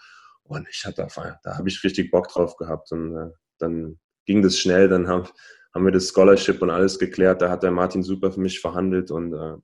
Und 0.45 0.67
ich 0.71 0.85
hatte 0.85 1.03
einfach, 1.03 1.37
da 1.43 1.59
habe 1.59 1.69
ich 1.69 1.83
richtig 1.85 2.11
Bock 2.11 2.29
drauf 2.29 2.57
gehabt. 2.57 2.91
Und 2.93 3.15
äh, 3.17 3.31
dann 3.59 3.99
ging 4.27 4.43
das 4.43 4.59
schnell, 4.59 4.89
dann 4.89 5.09
haben, 5.09 5.29
haben 5.75 5.85
wir 5.85 5.93
das 5.93 6.09
Scholarship 6.09 6.63
und 6.63 6.71
alles 6.71 6.99
geklärt. 6.99 7.43
Da 7.43 7.51
hat 7.51 7.63
der 7.63 7.71
Martin 7.71 8.03
super 8.03 8.33
für 8.33 8.41
mich 8.41 8.61
verhandelt 8.61 9.11
und 9.11 9.35
äh, 9.35 9.57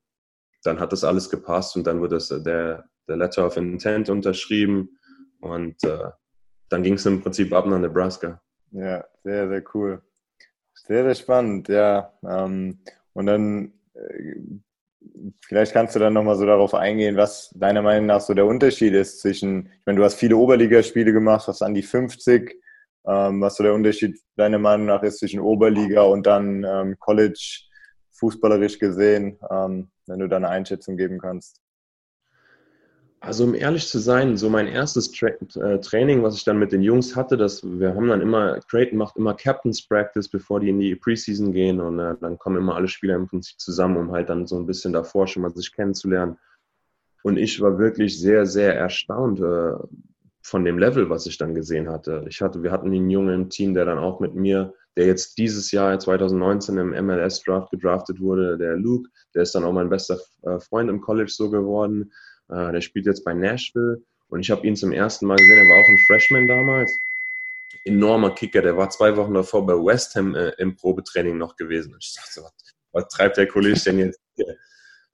dann 0.63 0.81
hat 0.81 0.93
das 0.93 1.05
alles 1.05 1.31
gepasst 1.31 1.77
und 1.77 1.87
dann 1.87 2.01
wurde 2.01 2.17
das, 2.17 2.29
der, 2.29 2.85
der 3.09 3.17
Letter 3.17 3.47
of 3.47 3.57
Intent 3.57 4.11
unterschrieben 4.11 4.99
und 5.41 5.83
äh, 5.85 6.11
dann 6.69 6.83
ging 6.83 6.95
es 6.95 7.07
im 7.07 7.23
Prinzip 7.23 7.53
ab 7.53 7.67
nach 7.67 7.79
Nebraska. 7.79 8.41
Ja, 8.71 9.05
sehr, 9.25 9.49
sehr 9.49 9.63
cool. 9.75 10.03
Sehr, 10.75 11.05
sehr 11.05 11.15
spannend, 11.15 11.69
ja. 11.69 12.13
Ähm, 12.23 12.79
und 13.15 13.27
dann 13.27 13.73
äh, 13.95 14.35
vielleicht 15.47 15.73
kannst 15.73 15.95
du 15.95 15.99
dann 15.99 16.13
nochmal 16.13 16.37
so 16.37 16.47
darauf 16.47 16.75
eingehen, 16.75 17.17
was 17.17 17.51
deiner 17.55 17.83
Meinung 17.83 18.07
nach 18.07 18.21
so 18.21 18.35
der 18.35 18.47
Unterschied 18.47 18.95
ist 18.95 19.21
zwischen, 19.21 19.67
ich 19.67 19.87
meine, 19.87 19.99
du 19.99 20.05
hast 20.05 20.15
viele 20.15 20.37
Oberligaspiele 20.37 21.13
gemacht, 21.13 21.49
hast 21.49 21.63
an 21.63 21.75
die 21.75 21.83
50, 21.83 22.55
ähm, 23.07 23.41
was 23.41 23.57
so 23.57 23.63
der 23.65 23.75
Unterschied 23.75 24.19
deiner 24.37 24.59
Meinung 24.59 24.87
nach 24.87 25.03
ist 25.03 25.19
zwischen 25.19 25.41
Oberliga 25.41 26.03
und 26.03 26.27
dann 26.27 26.65
ähm, 26.65 26.97
College, 26.99 27.63
fußballerisch 28.13 28.79
gesehen, 28.79 29.39
ähm, 29.51 29.91
wenn 30.07 30.19
du 30.19 30.29
da 30.29 30.37
eine 30.37 30.49
Einschätzung 30.49 30.97
geben 30.97 31.19
kannst. 31.21 31.61
Also 33.21 33.45
um 33.45 33.55
ehrlich 33.55 33.89
zu 33.89 33.99
sein, 33.99 34.37
so 34.37 34.49
mein 34.49 34.69
erstes 34.69 35.11
Tra 35.11 35.29
äh, 35.29 35.81
Training, 35.81 36.23
was 36.23 36.37
ich 36.37 36.45
dann 36.45 36.59
mit 36.59 36.71
den 36.71 36.83
Jungs 36.83 37.17
hatte, 37.17 37.37
das, 37.37 37.65
wir 37.65 37.95
haben 37.95 38.09
dann 38.09 38.21
immer, 38.21 38.61
Creighton 38.71 38.97
macht 38.97 39.17
immer 39.17 39.35
Captain's 39.35 39.87
Practice, 39.87 40.29
bevor 40.29 40.61
die 40.61 40.69
in 40.69 40.79
die 40.79 40.95
Preseason 40.95 41.53
gehen 41.53 41.81
und 41.81 41.99
äh, 41.99 42.15
dann 42.21 42.39
kommen 42.39 42.57
immer 42.57 42.77
alle 42.77 42.87
Spieler 42.87 43.17
im 43.17 43.27
Prinzip 43.27 43.59
zusammen, 43.59 43.97
um 43.97 44.13
halt 44.13 44.29
dann 44.29 44.47
so 44.47 44.57
ein 44.57 44.67
bisschen 44.67 44.93
davor 44.93 45.27
schon 45.27 45.43
mal 45.43 45.53
sich 45.53 45.73
kennenzulernen. 45.73 46.39
Und 47.25 47.39
ich 47.39 47.61
war 47.61 47.79
wirklich 47.79 48.21
sehr, 48.21 48.47
sehr 48.47 48.77
erstaunt 48.77 49.41
äh, 49.41 49.73
von 50.41 50.65
dem 50.65 50.79
Level, 50.79 51.11
was 51.11 51.27
ich 51.27 51.39
dann 51.39 51.57
gesehen 51.57 51.89
hatte. 51.89 52.25
Ich 52.29 52.41
hatte, 52.41 52.63
wir 52.63 52.71
hatten 52.71 52.87
einen 52.87 53.11
Jungen 53.11 53.35
im 53.35 53.51
Team, 53.51 53.75
der 53.75 53.85
dann 53.85 53.99
auch 53.99 54.21
mit 54.21 54.37
mir, 54.37 54.73
der 54.97 55.07
jetzt 55.07 55.39
dieses 55.39 55.73
Jahr 55.73 55.99
2019 55.99 56.79
im 56.79 57.07
MLS 57.07 57.43
Draft 57.43 57.73
gedraftet 57.73 58.21
wurde, 58.21 58.57
der 58.57 58.77
Luke, 58.77 59.11
der 59.35 59.43
ist 59.43 59.57
dann 59.57 59.65
auch 59.65 59.73
mein 59.73 59.91
bester 59.91 60.19
äh, 60.43 60.61
Freund 60.61 60.89
im 60.89 61.01
College 61.01 61.31
so 61.31 61.51
geworden 61.51 62.13
äh, 62.49 62.73
der 62.73 62.81
spielt 62.81 63.07
jetzt 63.07 63.25
bei 63.25 63.35
Nashville 63.35 64.03
und 64.29 64.41
ich 64.41 64.51
habe 64.51 64.67
ihn 64.67 64.77
zum 64.77 64.93
ersten 64.93 65.27
Mal 65.27 65.37
gesehen. 65.37 65.59
Er 65.59 65.69
war 65.69 65.83
auch 65.83 65.89
ein 65.89 65.99
Freshman 66.07 66.47
damals. 66.47 66.93
Enormer 67.85 68.35
Kicker. 68.35 68.63
Der 68.63 68.77
war 68.77 68.91
zwei 68.91 69.17
Wochen 69.17 69.35
davor 69.35 69.67
bei 69.67 69.75
West 69.75 70.15
Ham 70.15 70.35
äh, 70.35 70.51
im 70.59 70.77
Probetraining 70.77 71.39
noch 71.39 71.57
gewesen. 71.57 71.95
Und 71.95 72.05
ich 72.05 72.15
dachte 72.15 72.33
so, 72.33 72.43
was, 72.43 72.53
was 72.93 73.09
treibt 73.09 73.37
der 73.37 73.47
Kollege 73.47 73.81
denn 73.81 73.99
jetzt 73.99 74.21
hier? 74.37 74.57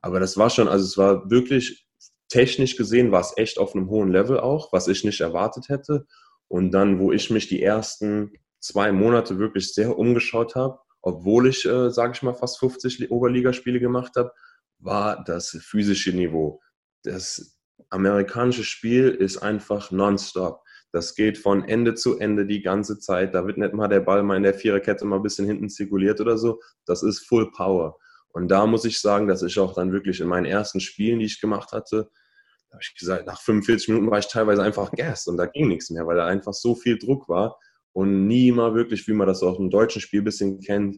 Aber 0.01 0.21
das 0.21 0.37
war 0.37 0.51
schon, 0.51 0.69
also 0.69 0.85
es 0.85 0.99
war 0.99 1.31
wirklich 1.31 1.87
technisch 2.29 2.77
gesehen, 2.77 3.13
war 3.13 3.21
es 3.21 3.33
echt 3.37 3.59
auf 3.59 3.75
einem 3.75 3.89
hohen 3.89 4.11
Level 4.11 4.39
auch, 4.41 4.73
was 4.73 4.89
ich 4.89 5.05
nicht 5.05 5.21
erwartet 5.21 5.69
hätte. 5.69 6.07
Und 6.49 6.73
dann, 6.73 6.99
wo 6.99 7.13
ich 7.13 7.31
mich 7.31 7.49
die 7.49 7.63
ersten 7.63 8.33
zwei 8.61 8.93
Monate 8.93 9.39
wirklich 9.39 9.73
sehr 9.73 9.97
umgeschaut 9.97 10.55
habe, 10.55 10.79
obwohl 11.01 11.49
ich, 11.49 11.65
äh, 11.67 11.91
sage 11.91 12.13
ich 12.15 12.23
mal, 12.23 12.35
fast 12.35 12.59
50 12.59 13.11
Oberligaspiele 13.11 13.79
gemacht 13.79 14.13
habe, 14.17 14.33
war 14.79 15.23
das 15.25 15.57
physische 15.63 16.13
Niveau 16.13 16.61
das 17.05 17.57
amerikanische 17.91 18.65
Spiel 18.65 19.11
ist 19.11 19.39
einfach 19.39 19.91
nonstop. 19.91 20.61
Das 20.93 21.15
geht 21.15 21.39
von 21.39 21.65
Ende 21.65 21.95
zu 21.95 22.19
Ende 22.19 22.47
die 22.47 22.63
ganze 22.63 22.99
Zeit. 22.99 23.35
Da 23.35 23.47
wird 23.47 23.59
nicht 23.59 23.75
mal 23.75 23.89
der 23.89 24.01
Ball 24.01 24.23
mal 24.23 24.37
in 24.37 24.43
der 24.43 24.55
Viererkette 24.55 25.05
mal 25.05 25.17
ein 25.17 25.23
bisschen 25.23 25.47
hinten 25.47 25.69
zirkuliert 25.69 26.21
oder 26.21 26.39
so. 26.39 26.61
Das 26.87 27.03
ist 27.03 27.27
Full 27.27 27.51
Power. 27.53 27.97
Und 28.31 28.49
da 28.49 28.67
muss 28.67 28.85
ich 28.85 29.01
sagen, 29.01 29.29
dass 29.29 29.43
ich 29.43 29.59
auch 29.59 29.75
dann 29.75 29.93
wirklich 29.93 30.21
in 30.21 30.29
meinen 30.29 30.47
ersten 30.47 30.81
Spielen, 30.81 31.21
die 31.21 31.27
ich 31.27 31.41
gemacht 31.41 31.73
hatte, 31.73 32.11
habe 32.73 32.83
ich 32.83 32.95
gesagt, 32.99 33.27
nach 33.27 33.41
45 33.41 33.89
Minuten 33.89 34.11
war 34.11 34.19
ich 34.19 34.27
teilweise 34.27 34.63
einfach 34.63 34.91
Gas 34.93 35.29
und 35.29 35.37
da 35.37 35.47
ging 35.47 35.69
nichts 35.69 35.91
mehr, 35.91 36.07
weil 36.07 36.17
da 36.17 36.27
einfach 36.27 36.53
so 36.53 36.75
viel 36.75 36.99
Druck 36.99 37.29
war 37.29 37.57
und 37.93 38.27
nie 38.27 38.51
mal 38.51 38.75
wirklich, 38.75 39.07
wie 39.07 39.13
man 39.13 39.29
das 39.29 39.43
auch 39.43 39.61
im 39.61 39.71
deutschen 39.71 40.03
Spiel 40.03 40.23
ein 40.23 40.25
bisschen 40.25 40.61
kennt, 40.61 40.97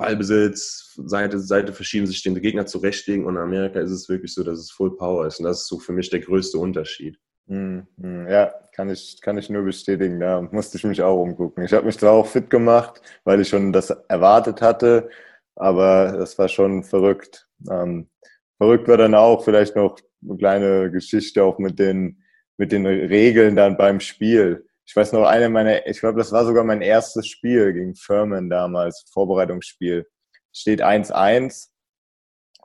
Ballbesitz, 0.00 0.98
Seite, 1.04 1.38
Seite 1.38 1.72
verschieben, 1.74 2.06
sich 2.06 2.22
den 2.22 2.34
Gegner 2.40 2.64
zurechtlegen. 2.64 3.26
Und 3.26 3.36
in 3.36 3.42
Amerika 3.42 3.80
ist 3.80 3.90
es 3.90 4.08
wirklich 4.08 4.32
so, 4.32 4.42
dass 4.42 4.58
es 4.58 4.70
Full 4.70 4.96
Power 4.96 5.26
ist. 5.26 5.38
Und 5.38 5.44
das 5.44 5.60
ist 5.60 5.68
so 5.68 5.78
für 5.78 5.92
mich 5.92 6.08
der 6.08 6.20
größte 6.20 6.56
Unterschied. 6.58 7.18
Hm, 7.48 7.86
hm, 8.00 8.26
ja, 8.28 8.54
kann 8.74 8.88
ich, 8.88 9.20
kann 9.20 9.36
ich 9.36 9.50
nur 9.50 9.62
bestätigen. 9.62 10.18
Da 10.18 10.40
musste 10.40 10.78
ich 10.78 10.84
mich 10.84 11.02
auch 11.02 11.20
umgucken. 11.20 11.64
Ich 11.64 11.72
habe 11.72 11.84
mich 11.84 11.98
zwar 11.98 12.12
auch 12.12 12.26
fit 12.26 12.48
gemacht, 12.48 13.02
weil 13.24 13.40
ich 13.40 13.48
schon 13.48 13.72
das 13.72 13.90
erwartet 14.08 14.62
hatte, 14.62 15.10
aber 15.54 16.12
das 16.16 16.38
war 16.38 16.48
schon 16.48 16.82
verrückt. 16.82 17.46
Ähm, 17.70 18.08
verrückt 18.56 18.88
war 18.88 18.96
dann 18.96 19.14
auch 19.14 19.44
vielleicht 19.44 19.76
noch 19.76 19.98
eine 20.22 20.38
kleine 20.38 20.90
Geschichte 20.90 21.44
auch 21.44 21.58
mit 21.58 21.78
den, 21.78 22.22
mit 22.56 22.72
den 22.72 22.86
Regeln 22.86 23.54
dann 23.54 23.76
beim 23.76 24.00
Spiel 24.00 24.66
ich 24.90 24.96
weiß 24.96 25.12
noch, 25.12 25.22
eine 25.22 25.48
meiner, 25.48 25.86
ich 25.86 26.00
glaube, 26.00 26.18
das 26.18 26.32
war 26.32 26.44
sogar 26.44 26.64
mein 26.64 26.82
erstes 26.82 27.28
Spiel 27.28 27.72
gegen 27.72 27.94
Furman 27.94 28.50
damals, 28.50 29.04
Vorbereitungsspiel. 29.12 30.04
Steht 30.52 30.82
1-1 30.82 31.68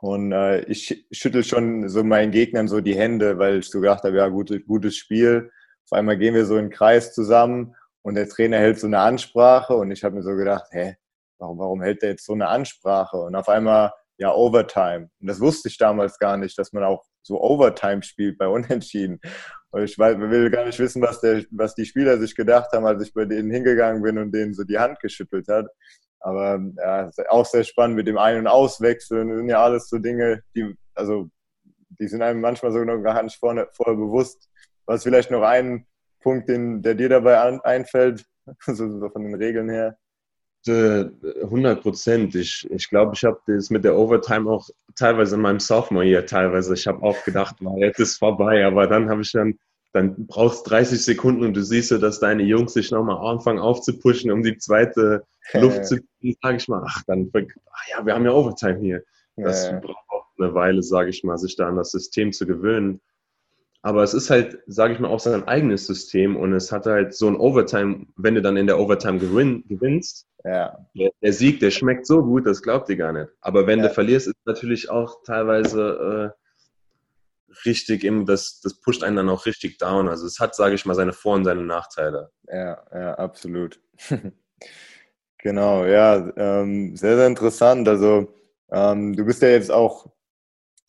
und 0.00 0.32
äh, 0.32 0.62
ich 0.64 1.06
schüttel 1.12 1.44
schon 1.44 1.88
so 1.88 2.02
meinen 2.02 2.32
Gegnern 2.32 2.66
so 2.66 2.80
die 2.80 2.96
Hände, 2.96 3.38
weil 3.38 3.60
ich 3.60 3.70
so 3.70 3.80
gedacht 3.80 4.02
habe, 4.02 4.16
ja, 4.16 4.26
gut, 4.26 4.50
gutes 4.66 4.96
Spiel. 4.96 5.52
Auf 5.84 5.96
einmal 5.96 6.18
gehen 6.18 6.34
wir 6.34 6.46
so 6.46 6.56
in 6.56 6.64
den 6.64 6.72
Kreis 6.72 7.14
zusammen 7.14 7.76
und 8.02 8.16
der 8.16 8.28
Trainer 8.28 8.58
hält 8.58 8.80
so 8.80 8.88
eine 8.88 8.98
Ansprache 8.98 9.76
und 9.76 9.92
ich 9.92 10.02
habe 10.02 10.16
mir 10.16 10.24
so 10.24 10.34
gedacht, 10.34 10.66
hä, 10.72 10.96
warum, 11.38 11.58
warum 11.60 11.80
hält 11.80 12.02
der 12.02 12.10
jetzt 12.10 12.26
so 12.26 12.32
eine 12.32 12.48
Ansprache? 12.48 13.18
Und 13.18 13.36
auf 13.36 13.48
einmal, 13.48 13.92
ja, 14.18 14.34
Overtime. 14.34 15.10
Und 15.20 15.28
das 15.28 15.38
wusste 15.38 15.68
ich 15.68 15.78
damals 15.78 16.18
gar 16.18 16.36
nicht, 16.36 16.58
dass 16.58 16.72
man 16.72 16.82
auch 16.82 17.04
so 17.26 17.40
Overtime 17.40 18.02
spielt 18.02 18.38
bei 18.38 18.46
Unentschieden. 18.46 19.20
Und 19.70 19.82
ich 19.82 19.98
will 19.98 20.50
gar 20.50 20.64
nicht 20.64 20.78
wissen, 20.78 21.02
was, 21.02 21.20
der, 21.20 21.44
was 21.50 21.74
die 21.74 21.84
Spieler 21.84 22.18
sich 22.18 22.34
gedacht 22.34 22.70
haben, 22.72 22.86
als 22.86 23.02
ich 23.02 23.12
bei 23.12 23.24
denen 23.24 23.50
hingegangen 23.50 24.02
bin 24.02 24.18
und 24.18 24.32
denen 24.32 24.54
so 24.54 24.64
die 24.64 24.78
Hand 24.78 25.00
geschüttelt 25.00 25.48
hat. 25.48 25.66
Aber 26.20 26.60
ja, 26.76 27.10
auch 27.28 27.44
sehr 27.44 27.64
spannend 27.64 27.96
mit 27.96 28.06
dem 28.06 28.16
Ein- 28.16 28.38
und 28.38 28.46
Auswechseln. 28.46 29.28
Das 29.28 29.38
sind 29.38 29.48
ja 29.48 29.62
alles 29.62 29.88
so 29.88 29.98
Dinge, 29.98 30.42
die, 30.54 30.74
also, 30.94 31.28
die 31.98 32.08
sind 32.08 32.22
einem 32.22 32.40
manchmal 32.40 32.72
so 32.72 32.78
noch 32.84 33.02
gar 33.02 33.22
nicht 33.22 33.38
vorne, 33.38 33.68
vorher 33.72 33.96
bewusst. 33.96 34.48
Was 34.86 35.02
vielleicht 35.02 35.30
noch 35.30 35.42
ein 35.42 35.86
Punkt, 36.20 36.48
den, 36.48 36.82
der 36.82 36.94
dir 36.94 37.08
dabei 37.08 37.38
an, 37.38 37.60
einfällt, 37.60 38.24
so, 38.66 39.00
so 39.00 39.08
von 39.10 39.24
den 39.24 39.34
Regeln 39.34 39.68
her? 39.68 39.98
100 40.72 41.82
Prozent. 41.82 42.34
Ich, 42.34 42.66
ich 42.70 42.88
glaube, 42.88 43.12
ich 43.14 43.24
habe 43.24 43.40
das 43.46 43.70
mit 43.70 43.84
der 43.84 43.96
Overtime 43.96 44.50
auch 44.50 44.68
teilweise 44.94 45.36
in 45.36 45.42
meinem 45.42 45.60
Sophomore 45.60 46.04
hier 46.04 46.26
teilweise. 46.26 46.74
Ich 46.74 46.86
habe 46.86 47.02
auch 47.02 47.24
gedacht, 47.24 47.60
mal, 47.60 47.78
jetzt 47.78 48.00
ist 48.00 48.18
vorbei. 48.18 48.64
Aber 48.64 48.86
dann 48.86 49.08
habe 49.08 49.22
ich 49.22 49.32
dann, 49.32 49.58
dann 49.92 50.26
brauchst 50.26 50.68
30 50.70 51.04
Sekunden 51.04 51.44
und 51.44 51.54
du 51.54 51.62
siehst 51.62 51.88
so, 51.88 51.98
dass 51.98 52.20
deine 52.20 52.42
Jungs 52.42 52.74
sich 52.74 52.90
nochmal 52.90 53.18
anfangen 53.30 53.58
aufzupushen, 53.58 54.30
um 54.30 54.42
die 54.42 54.58
zweite 54.58 55.24
Luft 55.54 55.86
zu 55.86 55.96
kriegen. 56.20 56.36
Sage 56.42 56.56
ich 56.56 56.68
mal, 56.68 56.82
ach, 56.86 57.02
dann, 57.06 57.30
ach 57.34 57.88
ja, 57.90 58.04
wir 58.04 58.14
haben 58.14 58.24
ja 58.24 58.32
Overtime 58.32 58.78
hier. 58.78 59.02
Das 59.36 59.66
ja. 59.66 59.78
braucht 59.78 60.04
auch 60.08 60.26
eine 60.38 60.54
Weile, 60.54 60.82
sage 60.82 61.10
ich 61.10 61.22
mal, 61.24 61.38
sich 61.38 61.56
da 61.56 61.68
an 61.68 61.76
das 61.76 61.90
System 61.90 62.32
zu 62.32 62.46
gewöhnen. 62.46 63.00
Aber 63.86 64.02
es 64.02 64.14
ist 64.14 64.30
halt, 64.30 64.58
sage 64.66 64.94
ich 64.94 64.98
mal, 64.98 65.06
auch 65.06 65.20
sein 65.20 65.46
eigenes 65.46 65.86
System 65.86 66.34
und 66.34 66.52
es 66.52 66.72
hat 66.72 66.86
halt 66.86 67.14
so 67.14 67.28
ein 67.28 67.36
Overtime, 67.36 68.06
wenn 68.16 68.34
du 68.34 68.42
dann 68.42 68.56
in 68.56 68.66
der 68.66 68.80
Overtime 68.80 69.20
gewinn, 69.20 69.62
gewinnst, 69.68 70.26
ja. 70.42 70.76
der, 70.96 71.12
der, 71.22 71.32
Sieg, 71.32 71.60
der 71.60 71.70
schmeckt 71.70 72.04
so 72.04 72.20
gut, 72.24 72.48
das 72.48 72.62
glaubt 72.62 72.88
ihr 72.88 72.96
gar 72.96 73.12
nicht. 73.12 73.28
Aber 73.40 73.68
wenn 73.68 73.78
ja. 73.78 73.86
du 73.86 73.94
verlierst, 73.94 74.26
ist 74.26 74.44
natürlich 74.44 74.90
auch 74.90 75.22
teilweise 75.22 76.34
äh, 76.34 77.54
richtig, 77.64 78.02
im, 78.02 78.26
das, 78.26 78.58
das 78.60 78.74
pusht 78.80 79.04
einen 79.04 79.14
dann 79.14 79.28
auch 79.28 79.46
richtig 79.46 79.78
down. 79.78 80.08
Also 80.08 80.26
es 80.26 80.40
hat, 80.40 80.56
sage 80.56 80.74
ich 80.74 80.84
mal, 80.84 80.94
seine 80.94 81.12
Vor- 81.12 81.36
und 81.36 81.44
seine 81.44 81.62
Nachteile. 81.62 82.32
Ja, 82.48 82.82
ja, 82.92 83.14
absolut. 83.14 83.80
genau, 85.38 85.84
ja, 85.84 86.32
ähm, 86.36 86.96
sehr, 86.96 87.16
sehr 87.18 87.28
interessant. 87.28 87.86
Also 87.86 88.34
ähm, 88.72 89.14
du 89.14 89.24
bist 89.24 89.42
ja 89.42 89.48
jetzt 89.50 89.70
auch 89.70 90.10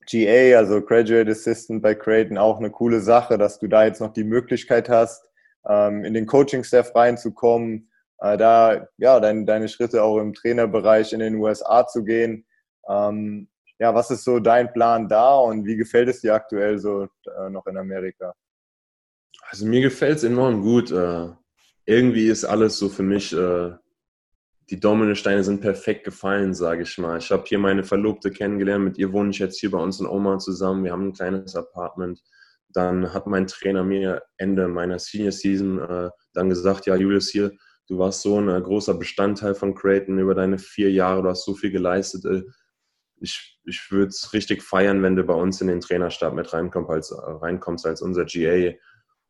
GA, 0.10 0.58
also 0.58 0.82
Graduate 0.82 1.30
Assistant 1.30 1.82
bei 1.82 1.94
Creighton, 1.94 2.38
auch 2.38 2.58
eine 2.58 2.72
coole 2.72 3.02
Sache, 3.02 3.38
dass 3.38 3.60
du 3.60 3.68
da 3.68 3.86
jetzt 3.86 4.00
noch 4.00 4.14
die 4.14 4.24
Möglichkeit 4.24 4.90
hast, 4.90 5.30
ähm, 5.68 6.06
in 6.06 6.14
den 6.14 6.26
Coaching-Staff 6.26 6.96
reinzukommen, 6.96 7.92
äh, 8.20 8.38
da 8.38 8.88
ja 8.98 9.20
dein, 9.20 9.46
deine 9.46 9.68
Schritte 9.68 10.04
auch 10.04 10.20
im 10.20 10.34
Trainerbereich 10.34 11.14
in 11.14 11.20
den 11.20 11.36
USA 11.36 11.86
zu 11.86 12.04
gehen. 12.04 12.46
Ähm, 12.90 13.50
ja, 13.80 13.94
was 13.94 14.10
ist 14.10 14.24
so 14.24 14.40
dein 14.40 14.72
Plan 14.74 15.08
da 15.08 15.36
und 15.36 15.66
wie 15.66 15.76
gefällt 15.76 16.10
es 16.10 16.22
dir 16.22 16.34
aktuell 16.34 16.80
so 16.80 17.04
äh, 17.04 17.50
noch 17.50 17.68
in 17.68 17.78
Amerika? 17.78 18.34
Also 19.50 19.66
mir 19.66 19.82
gefällt 19.82 20.18
es 20.18 20.24
enorm 20.24 20.62
gut. 20.62 20.92
Äh, 20.92 21.28
irgendwie 21.86 22.28
ist 22.28 22.44
alles 22.44 22.78
so 22.78 22.90
für 22.90 23.04
mich 23.04 23.34
die 24.70 24.80
Dominosteine 24.80 25.44
sind 25.44 25.62
perfekt 25.62 26.04
gefallen, 26.04 26.54
sage 26.54 26.84
ich 26.84 26.98
mal. 26.98 27.20
Ich 27.20 27.32
habe 27.32 27.44
hier 27.48 27.60
meine 27.60 27.84
Verlobte 27.84 28.32
kennengelernt, 28.32 28.84
mit 28.84 28.98
ihr 28.98 29.14
wohne 29.14 29.30
ich 29.30 29.40
jetzt 29.40 29.60
hier 29.60 29.72
bei 29.72 29.78
uns 29.78 30.00
in 30.00 30.06
Oma 30.06 30.40
zusammen. 30.40 30.84
Wir 30.84 30.92
haben 30.92 31.08
ein 31.08 31.14
kleines 31.14 31.56
Apartment. 31.56 32.22
Dann 32.70 33.14
hat 33.14 33.28
mein 33.28 33.48
Trainer 33.48 33.84
mir 33.84 34.24
Ende 34.38 34.68
meiner 34.68 35.00
Senior 35.00 35.32
Season 35.32 35.80
äh, 35.80 36.10
dann 36.34 36.50
gesagt, 36.50 36.86
ja 36.86 36.96
Julius 36.96 37.30
hier, 37.30 37.54
du 37.88 37.98
warst 37.98 38.22
so 38.22 38.40
ein 38.40 38.50
äh, 38.50 38.62
großer 38.62 38.94
Bestandteil 38.96 39.56
von 39.56 39.74
Creighton 39.74 40.20
über 40.20 40.36
deine 40.36 40.60
vier 40.60 40.92
Jahre, 40.92 41.24
du 41.24 41.30
hast 41.30 41.46
so 41.46 41.56
viel 41.56 41.72
geleistet. 41.72 42.26
Äh, 42.26 42.44
ich 43.20 43.58
ich 43.68 43.92
würde 43.92 44.10
es 44.10 44.34
richtig 44.34 44.64
feiern, 44.64 45.04
wenn 45.04 45.16
du 45.16 45.24
bei 45.24 45.34
uns 45.34 45.62
in 45.62 45.68
den 45.68 45.82
Trainerstab 45.82 46.34
mit 46.34 46.52
reinkommst 46.54 46.90
als, 46.90 47.12
äh, 47.12 47.16
reinkommst 47.16 47.86
als 47.86 48.02
unser 48.02 48.26
GA. 48.26 48.74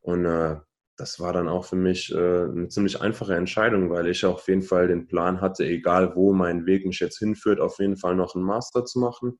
Und 0.00 0.24
äh, 0.24 0.56
das 0.98 1.20
war 1.20 1.32
dann 1.32 1.48
auch 1.48 1.64
für 1.64 1.76
mich 1.76 2.12
äh, 2.12 2.16
eine 2.16 2.68
ziemlich 2.68 3.00
einfache 3.00 3.36
Entscheidung, 3.36 3.88
weil 3.88 4.08
ich 4.08 4.26
auf 4.26 4.48
jeden 4.48 4.62
Fall 4.62 4.88
den 4.88 5.06
Plan 5.06 5.40
hatte, 5.40 5.64
egal 5.64 6.16
wo 6.16 6.32
mein 6.32 6.66
Weg 6.66 6.84
mich 6.84 6.98
jetzt 6.98 7.18
hinführt, 7.18 7.60
auf 7.60 7.78
jeden 7.78 7.96
Fall 7.96 8.16
noch 8.16 8.34
einen 8.34 8.44
Master 8.44 8.84
zu 8.84 8.98
machen. 8.98 9.38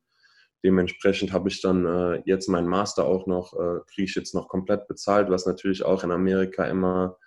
Dementsprechend 0.63 1.33
habe 1.33 1.49
ich 1.49 1.61
dann 1.61 1.85
äh, 1.85 2.21
jetzt 2.25 2.47
meinen 2.47 2.67
Master 2.67 3.05
auch 3.05 3.27
noch, 3.27 3.53
äh, 3.53 3.79
kriege 3.93 4.05
ich 4.05 4.15
jetzt 4.15 4.33
noch 4.33 4.47
komplett 4.47 4.87
bezahlt, 4.87 5.29
was 5.29 5.45
natürlich 5.45 5.83
auch 5.83 6.03
in 6.03 6.11
Amerika 6.11 6.65
immer 6.65 7.17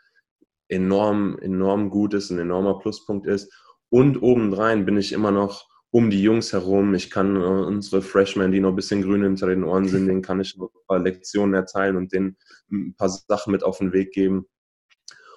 enorm, 0.69 1.39
enorm 1.39 1.91
gut 1.91 2.15
ist, 2.15 2.31
ein 2.31 2.39
enormer 2.39 2.79
Pluspunkt 2.79 3.27
ist. 3.27 3.53
Und 3.91 4.23
obendrein 4.23 4.87
bin 4.87 4.97
ich 4.97 5.13
immer 5.13 5.31
noch 5.31 5.69
um 5.93 6.09
die 6.09 6.23
Jungs 6.23 6.53
herum. 6.55 6.95
Ich 6.95 7.11
kann 7.11 7.37
äh, 7.37 7.39
unsere 7.39 8.03
Freshmen, 8.03 8.51
die 8.51 8.61
noch 8.61 8.71
ein 8.71 8.77
bisschen 8.77 9.03
grün 9.03 9.23
hinter 9.23 9.47
den 9.47 9.63
Ohren 9.63 9.87
sind, 9.87 10.07
denen 10.09 10.23
kann 10.23 10.41
ich 10.41 10.57
ein 10.57 10.67
paar 10.89 10.99
Lektionen 10.99 11.55
erteilen 11.55 11.97
und 11.97 12.13
denen 12.13 12.37
ein 12.73 12.95
paar 12.97 13.11
Sachen 13.11 13.53
mit 13.53 13.63
auf 13.63 13.79
den 13.79 13.93
Weg 13.93 14.13
geben. 14.13 14.47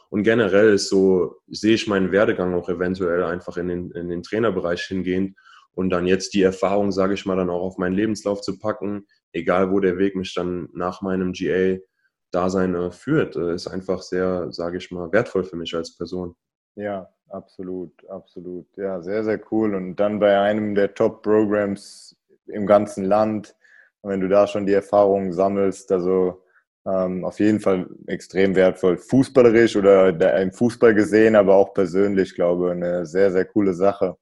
Und 0.09 0.23
generell 0.23 0.73
ist 0.73 0.87
so, 0.87 1.41
sehe 1.47 1.75
ich 1.75 1.87
meinen 1.87 2.11
Werdegang 2.11 2.53
auch 2.53 2.69
eventuell 2.69 3.23
einfach 3.23 3.57
in 3.57 3.67
den, 3.67 3.91
in 3.91 4.07
den 4.07 4.23
Trainerbereich 4.23 4.83
hingehend 4.83 5.37
und 5.73 5.89
dann 5.89 6.07
jetzt 6.07 6.33
die 6.33 6.43
Erfahrung, 6.43 6.93
sage 6.93 7.15
ich 7.15 7.25
mal, 7.25 7.35
dann 7.35 7.49
auch 7.49 7.61
auf 7.61 7.77
meinen 7.77 7.95
Lebenslauf 7.95 8.39
zu 8.39 8.57
packen, 8.57 9.07
egal 9.33 9.71
wo 9.71 9.81
der 9.81 9.97
Weg 9.97 10.15
mich 10.15 10.33
dann 10.33 10.69
nach 10.71 11.01
meinem 11.01 11.33
GA-Dasein 11.33 12.75
äh, 12.75 12.91
führt, 12.91 13.35
äh, 13.35 13.55
ist 13.55 13.67
einfach 13.67 14.01
sehr, 14.01 14.53
sage 14.53 14.77
ich 14.77 14.89
mal, 14.89 15.11
wertvoll 15.11 15.43
für 15.43 15.57
mich 15.57 15.75
als 15.75 15.97
Person. 15.97 16.35
Ja, 16.75 17.09
absolut, 17.29 17.91
absolut. 18.09 18.67
Ja, 18.77 19.01
sehr, 19.01 19.23
sehr 19.23 19.39
cool. 19.51 19.75
Und 19.75 19.95
dann 19.97 20.19
bei 20.19 20.39
einem 20.39 20.75
der 20.75 20.93
Top-Programs 20.93 22.15
im 22.47 22.65
ganzen 22.65 23.05
Land, 23.05 23.55
wenn 24.03 24.21
du 24.21 24.27
da 24.27 24.47
schon 24.47 24.65
die 24.65 24.73
Erfahrungen 24.73 25.33
sammelst, 25.33 25.91
also 25.91 26.43
ähm, 26.85 27.25
auf 27.25 27.39
jeden 27.39 27.59
Fall 27.59 27.87
extrem 28.07 28.55
wertvoll. 28.55 28.97
Fußballerisch 28.97 29.75
oder 29.75 30.41
im 30.41 30.51
Fußball 30.51 30.93
gesehen, 30.93 31.35
aber 31.35 31.55
auch 31.55 31.73
persönlich, 31.73 32.35
glaube 32.35 32.67
ich, 32.67 32.71
eine 32.73 33.05
sehr, 33.05 33.31
sehr 33.31 33.45
coole 33.45 33.73
Sache. 33.73 34.17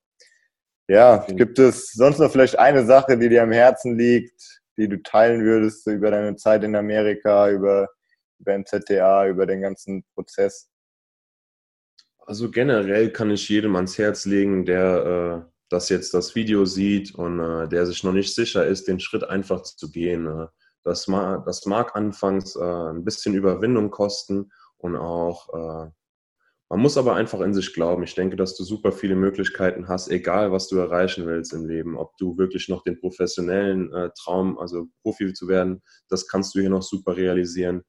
Ja, 0.87 1.25
gibt 1.29 1.59
es 1.59 1.91
sonst 1.93 2.19
noch 2.19 2.31
vielleicht 2.31 2.59
eine 2.59 2.85
Sache, 2.85 3.17
die 3.17 3.29
dir 3.29 3.43
am 3.43 3.51
Herzen 3.51 3.97
liegt, 3.97 4.61
die 4.77 4.89
du 4.89 5.01
teilen 5.01 5.43
würdest 5.43 5.87
über 5.87 6.11
deine 6.11 6.35
Zeit 6.35 6.63
in 6.63 6.75
Amerika, 6.75 7.49
über, 7.49 7.87
über 8.39 8.57
MZTA, 8.57 9.27
über 9.27 9.45
den 9.45 9.61
ganzen 9.61 10.03
Prozess? 10.13 10.69
Also 12.25 12.49
generell 12.49 13.11
kann 13.11 13.31
ich 13.31 13.49
jedem 13.49 13.75
ans 13.75 13.97
Herz 13.97 14.25
legen, 14.25 14.65
der 14.65 15.45
äh, 15.45 15.51
das 15.69 15.89
jetzt 15.89 16.13
das 16.13 16.35
Video 16.35 16.65
sieht 16.65 17.13
und 17.15 17.39
äh, 17.39 17.67
der 17.67 17.85
sich 17.85 18.03
noch 18.03 18.13
nicht 18.13 18.33
sicher 18.33 18.65
ist, 18.65 18.87
den 18.87 18.99
Schritt 18.99 19.23
einfach 19.23 19.61
zu 19.63 19.91
gehen. 19.91 20.27
Äh, 20.27 20.47
das, 20.83 21.07
mag, 21.07 21.45
das 21.45 21.65
mag 21.65 21.95
anfangs 21.95 22.55
äh, 22.55 22.61
ein 22.63 23.03
bisschen 23.03 23.33
Überwindung 23.33 23.91
kosten 23.91 24.51
und 24.77 24.95
auch 24.95 25.49
äh, 25.53 25.91
man 26.73 26.81
muss 26.81 26.97
aber 26.97 27.13
einfach 27.13 27.41
in 27.41 27.53
sich 27.53 27.71
glauben. 27.73 28.01
Ich 28.01 28.15
denke, 28.15 28.35
dass 28.35 28.55
du 28.55 28.63
super 28.63 28.91
viele 28.91 29.15
Möglichkeiten 29.15 29.87
hast, 29.87 30.09
egal 30.09 30.51
was 30.51 30.69
du 30.69 30.77
erreichen 30.77 31.27
willst 31.27 31.53
im 31.53 31.67
Leben. 31.67 31.95
Ob 31.97 32.17
du 32.17 32.35
wirklich 32.39 32.67
noch 32.67 32.81
den 32.81 32.99
professionellen 32.99 33.93
äh, 33.93 34.09
Traum, 34.17 34.57
also 34.57 34.87
Profi 35.03 35.33
zu 35.33 35.47
werden, 35.47 35.83
das 36.09 36.27
kannst 36.27 36.55
du 36.55 36.61
hier 36.61 36.71
noch 36.71 36.81
super 36.81 37.15
realisieren. 37.15 37.83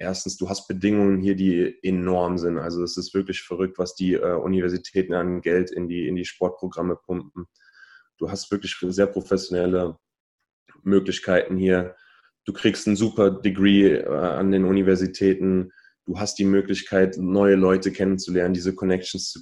Erstens, 0.00 0.36
du 0.36 0.48
hast 0.48 0.66
Bedingungen 0.66 1.20
hier, 1.20 1.36
die 1.36 1.78
enorm 1.82 2.38
sind. 2.38 2.58
Also 2.58 2.82
es 2.82 2.96
ist 2.96 3.14
wirklich 3.14 3.42
verrückt, 3.42 3.78
was 3.78 3.94
die 3.94 4.14
äh, 4.14 4.34
Universitäten 4.34 5.12
an 5.12 5.42
Geld 5.42 5.70
in 5.70 5.88
die, 5.88 6.08
in 6.08 6.16
die 6.16 6.24
Sportprogramme 6.24 6.96
pumpen. 6.96 7.46
Du 8.18 8.30
hast 8.30 8.50
wirklich 8.50 8.76
sehr 8.80 9.06
professionelle 9.06 9.98
Möglichkeiten 10.82 11.56
hier. 11.56 11.96
Du 12.44 12.52
kriegst 12.52 12.86
ein 12.86 12.96
super 12.96 13.30
Degree 13.30 13.96
äh, 13.96 14.08
an 14.08 14.50
den 14.50 14.64
Universitäten 14.64 15.70
du 16.10 16.18
hast 16.18 16.40
die 16.40 16.44
Möglichkeit, 16.44 17.18
neue 17.18 17.54
Leute 17.54 17.92
kennenzulernen, 17.92 18.52
diese 18.52 18.74
Connections 18.74 19.30
zu, 19.30 19.40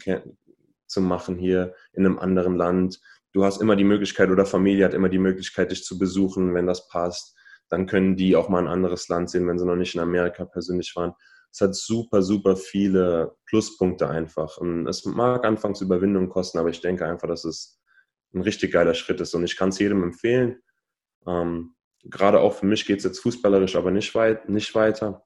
zu 0.86 1.00
machen 1.00 1.38
hier 1.38 1.74
in 1.94 2.04
einem 2.04 2.18
anderen 2.18 2.56
Land. 2.56 3.00
Du 3.32 3.44
hast 3.44 3.62
immer 3.62 3.74
die 3.74 3.84
Möglichkeit 3.84 4.28
oder 4.28 4.44
Familie 4.44 4.84
hat 4.84 4.92
immer 4.92 5.08
die 5.08 5.18
Möglichkeit, 5.18 5.70
dich 5.70 5.84
zu 5.84 5.98
besuchen, 5.98 6.52
wenn 6.52 6.66
das 6.66 6.88
passt. 6.88 7.34
Dann 7.68 7.86
können 7.86 8.16
die 8.16 8.36
auch 8.36 8.48
mal 8.48 8.60
ein 8.60 8.68
anderes 8.68 9.08
Land 9.08 9.30
sehen, 9.30 9.46
wenn 9.46 9.58
sie 9.58 9.66
noch 9.66 9.76
nicht 9.76 9.94
in 9.94 10.00
Amerika 10.00 10.44
persönlich 10.44 10.94
waren. 10.96 11.12
Es 11.50 11.60
hat 11.60 11.74
super, 11.74 12.22
super 12.22 12.56
viele 12.56 13.36
Pluspunkte 13.46 14.08
einfach. 14.08 14.58
Und 14.58 14.86
es 14.86 15.04
mag 15.04 15.44
anfangs 15.44 15.80
Überwindung 15.80 16.28
kosten, 16.28 16.58
aber 16.58 16.68
ich 16.68 16.80
denke 16.80 17.06
einfach, 17.06 17.28
dass 17.28 17.44
es 17.44 17.80
ein 18.34 18.42
richtig 18.42 18.72
geiler 18.72 18.94
Schritt 18.94 19.20
ist. 19.20 19.34
Und 19.34 19.44
ich 19.44 19.56
kann 19.56 19.70
es 19.70 19.78
jedem 19.78 20.02
empfehlen. 20.02 20.62
Ähm, 21.26 21.74
gerade 22.04 22.40
auch 22.40 22.54
für 22.54 22.66
mich 22.66 22.86
geht 22.86 22.98
es 22.98 23.04
jetzt 23.04 23.20
fußballerisch 23.20 23.76
aber 23.76 23.90
nicht, 23.90 24.14
weit, 24.14 24.48
nicht 24.48 24.74
weiter. 24.74 25.24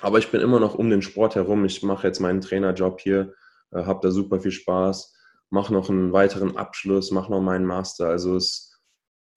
Aber 0.00 0.18
ich 0.18 0.30
bin 0.30 0.40
immer 0.40 0.60
noch 0.60 0.74
um 0.74 0.90
den 0.90 1.02
Sport 1.02 1.34
herum. 1.34 1.64
Ich 1.64 1.82
mache 1.82 2.06
jetzt 2.06 2.20
meinen 2.20 2.40
Trainerjob 2.40 3.00
hier, 3.00 3.34
äh, 3.70 3.84
habe 3.84 4.00
da 4.02 4.10
super 4.10 4.40
viel 4.40 4.50
Spaß, 4.50 5.14
mache 5.50 5.72
noch 5.72 5.88
einen 5.88 6.12
weiteren 6.12 6.56
Abschluss, 6.56 7.10
mache 7.10 7.30
noch 7.30 7.40
meinen 7.40 7.64
Master. 7.64 8.08
Also 8.08 8.36
es, 8.36 8.73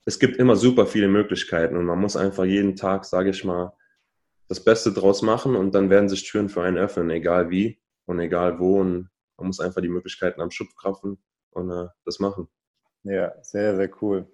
es 0.08 0.18
gibt 0.18 0.38
immer 0.38 0.56
super 0.56 0.86
viele 0.86 1.06
Möglichkeiten 1.06 1.76
und 1.76 1.84
man 1.84 1.98
muss 1.98 2.16
einfach 2.16 2.46
jeden 2.46 2.76
Tag, 2.76 3.04
sage 3.04 3.28
ich 3.28 3.44
mal, 3.44 3.74
das 4.48 4.64
Beste 4.64 4.90
draus 4.90 5.20
machen 5.20 5.54
und 5.54 5.74
dann 5.74 5.90
werden 5.90 6.08
sich 6.08 6.26
Türen 6.26 6.48
für 6.48 6.62
einen 6.62 6.78
öffnen, 6.78 7.10
egal 7.10 7.50
wie 7.50 7.78
und 8.06 8.18
egal 8.18 8.58
wo. 8.58 8.80
Und 8.80 9.10
man 9.36 9.48
muss 9.48 9.60
einfach 9.60 9.82
die 9.82 9.90
Möglichkeiten 9.90 10.40
am 10.40 10.50
Schupf 10.50 10.74
kraffen 10.76 11.18
und 11.50 11.70
äh, 11.70 11.88
das 12.06 12.20
machen. 12.20 12.48
Ja, 13.02 13.34
sehr, 13.42 13.76
sehr 13.76 13.90
cool. 14.00 14.26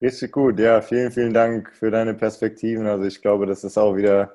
Richtig 0.00 0.32
gut. 0.32 0.58
Ja, 0.58 0.80
vielen, 0.80 1.12
vielen 1.12 1.34
Dank 1.34 1.70
für 1.76 1.90
deine 1.90 2.14
Perspektiven. 2.14 2.86
Also 2.86 3.04
ich 3.04 3.20
glaube, 3.20 3.44
das 3.44 3.62
ist 3.62 3.76
auch 3.76 3.96
wieder 3.96 4.34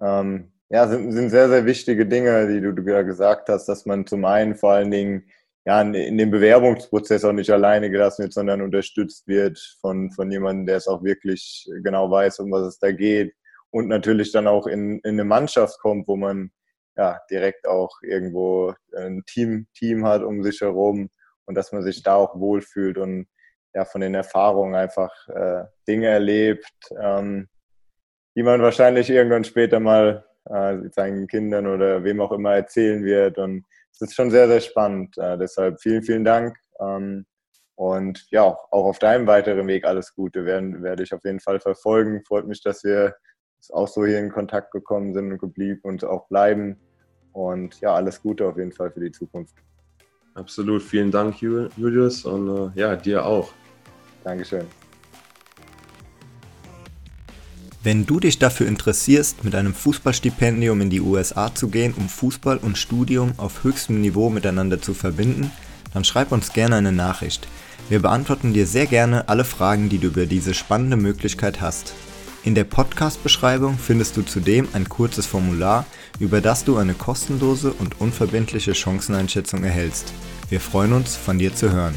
ähm, 0.00 0.50
ja, 0.68 0.88
sind, 0.88 1.12
sind 1.12 1.30
sehr, 1.30 1.48
sehr 1.48 1.64
wichtige 1.64 2.06
Dinge, 2.06 2.48
die 2.48 2.60
du, 2.60 2.72
du 2.72 2.82
gesagt 2.82 3.48
hast, 3.48 3.66
dass 3.66 3.86
man 3.86 4.04
zum 4.04 4.24
einen 4.24 4.56
vor 4.56 4.72
allen 4.72 4.90
Dingen 4.90 5.30
ja, 5.64 5.82
in 5.82 6.16
dem 6.16 6.30
Bewerbungsprozess 6.30 7.24
auch 7.24 7.32
nicht 7.32 7.50
alleine 7.50 7.90
gelassen 7.90 8.22
wird, 8.22 8.32
sondern 8.32 8.62
unterstützt 8.62 9.26
wird 9.26 9.58
von, 9.80 10.10
von 10.10 10.30
jemandem, 10.30 10.66
der 10.66 10.76
es 10.76 10.88
auch 10.88 11.02
wirklich 11.02 11.68
genau 11.82 12.10
weiß, 12.10 12.38
um 12.40 12.50
was 12.50 12.66
es 12.66 12.78
da 12.78 12.90
geht. 12.92 13.34
Und 13.70 13.88
natürlich 13.88 14.32
dann 14.32 14.46
auch 14.46 14.66
in, 14.66 14.98
in 15.00 15.10
eine 15.10 15.24
Mannschaft 15.24 15.78
kommt, 15.80 16.08
wo 16.08 16.16
man 16.16 16.50
ja 16.96 17.20
direkt 17.30 17.68
auch 17.68 17.90
irgendwo 18.02 18.74
ein 18.96 19.22
Team, 19.26 19.66
Team 19.74 20.06
hat 20.06 20.22
um 20.22 20.42
sich 20.42 20.60
herum 20.60 21.10
und 21.44 21.54
dass 21.54 21.70
man 21.72 21.82
sich 21.82 22.02
da 22.02 22.14
auch 22.14 22.38
wohlfühlt 22.38 22.98
und 22.98 23.26
ja 23.74 23.84
von 23.84 24.00
den 24.00 24.14
Erfahrungen 24.14 24.74
einfach 24.74 25.12
äh, 25.28 25.64
Dinge 25.86 26.08
erlebt, 26.08 26.70
ähm, 27.00 27.48
die 28.34 28.42
man 28.42 28.62
wahrscheinlich 28.62 29.10
irgendwann 29.10 29.44
später 29.44 29.80
mal 29.80 30.24
äh, 30.46 30.76
seinen 30.92 31.26
Kindern 31.26 31.66
oder 31.66 32.04
wem 32.04 32.20
auch 32.20 32.32
immer 32.32 32.54
erzählen 32.54 33.04
wird. 33.04 33.38
Und 33.38 33.64
es 34.00 34.10
ist 34.10 34.14
schon 34.14 34.30
sehr, 34.30 34.48
sehr 34.48 34.60
spannend. 34.60 35.16
Äh, 35.18 35.38
deshalb 35.38 35.80
vielen, 35.80 36.02
vielen 36.02 36.24
Dank. 36.24 36.56
Ähm, 36.80 37.26
und 37.74 38.26
ja, 38.30 38.44
auch 38.44 38.86
auf 38.86 38.98
deinem 38.98 39.26
weiteren 39.26 39.66
Weg 39.66 39.84
alles 39.84 40.14
Gute 40.14 40.44
werden, 40.44 40.82
werde 40.82 41.02
ich 41.02 41.14
auf 41.14 41.24
jeden 41.24 41.40
Fall 41.40 41.60
verfolgen. 41.60 42.24
Freut 42.26 42.46
mich, 42.46 42.62
dass 42.62 42.82
wir 42.82 43.14
auch 43.70 43.88
so 43.88 44.04
hier 44.04 44.18
in 44.18 44.30
Kontakt 44.30 44.72
gekommen 44.72 45.14
sind 45.14 45.32
und 45.32 45.38
geblieben 45.38 45.80
und 45.82 46.04
auch 46.04 46.28
bleiben. 46.28 46.76
Und 47.32 47.80
ja, 47.80 47.94
alles 47.94 48.20
Gute 48.20 48.46
auf 48.46 48.56
jeden 48.56 48.72
Fall 48.72 48.90
für 48.90 49.00
die 49.00 49.12
Zukunft. 49.12 49.54
Absolut, 50.34 50.82
vielen 50.82 51.10
Dank, 51.10 51.40
Julius, 51.40 52.24
und 52.24 52.72
äh, 52.76 52.80
ja, 52.80 52.96
dir 52.96 53.24
auch. 53.24 53.52
Dankeschön. 54.24 54.66
Wenn 57.84 58.06
du 58.06 58.18
dich 58.18 58.40
dafür 58.40 58.66
interessierst, 58.66 59.44
mit 59.44 59.54
einem 59.54 59.72
Fußballstipendium 59.72 60.80
in 60.80 60.90
die 60.90 61.00
USA 61.00 61.54
zu 61.54 61.68
gehen, 61.68 61.94
um 61.96 62.08
Fußball 62.08 62.56
und 62.56 62.76
Studium 62.76 63.34
auf 63.36 63.62
höchstem 63.62 64.00
Niveau 64.00 64.30
miteinander 64.30 64.82
zu 64.82 64.94
verbinden, 64.94 65.52
dann 65.94 66.04
schreib 66.04 66.32
uns 66.32 66.52
gerne 66.52 66.74
eine 66.74 66.90
Nachricht. 66.90 67.46
Wir 67.88 68.02
beantworten 68.02 68.52
dir 68.52 68.66
sehr 68.66 68.86
gerne 68.86 69.28
alle 69.28 69.44
Fragen, 69.44 69.88
die 69.88 69.98
du 69.98 70.08
über 70.08 70.26
diese 70.26 70.54
spannende 70.54 70.96
Möglichkeit 70.96 71.60
hast. 71.60 71.94
In 72.42 72.56
der 72.56 72.64
Podcast-Beschreibung 72.64 73.78
findest 73.78 74.16
du 74.16 74.22
zudem 74.22 74.66
ein 74.72 74.88
kurzes 74.88 75.26
Formular, 75.26 75.86
über 76.18 76.40
das 76.40 76.64
du 76.64 76.78
eine 76.78 76.94
kostenlose 76.94 77.72
und 77.72 78.00
unverbindliche 78.00 78.74
Chanceneinschätzung 78.74 79.62
erhältst. 79.62 80.12
Wir 80.48 80.60
freuen 80.60 80.94
uns, 80.94 81.16
von 81.16 81.38
dir 81.38 81.54
zu 81.54 81.70
hören. 81.70 81.94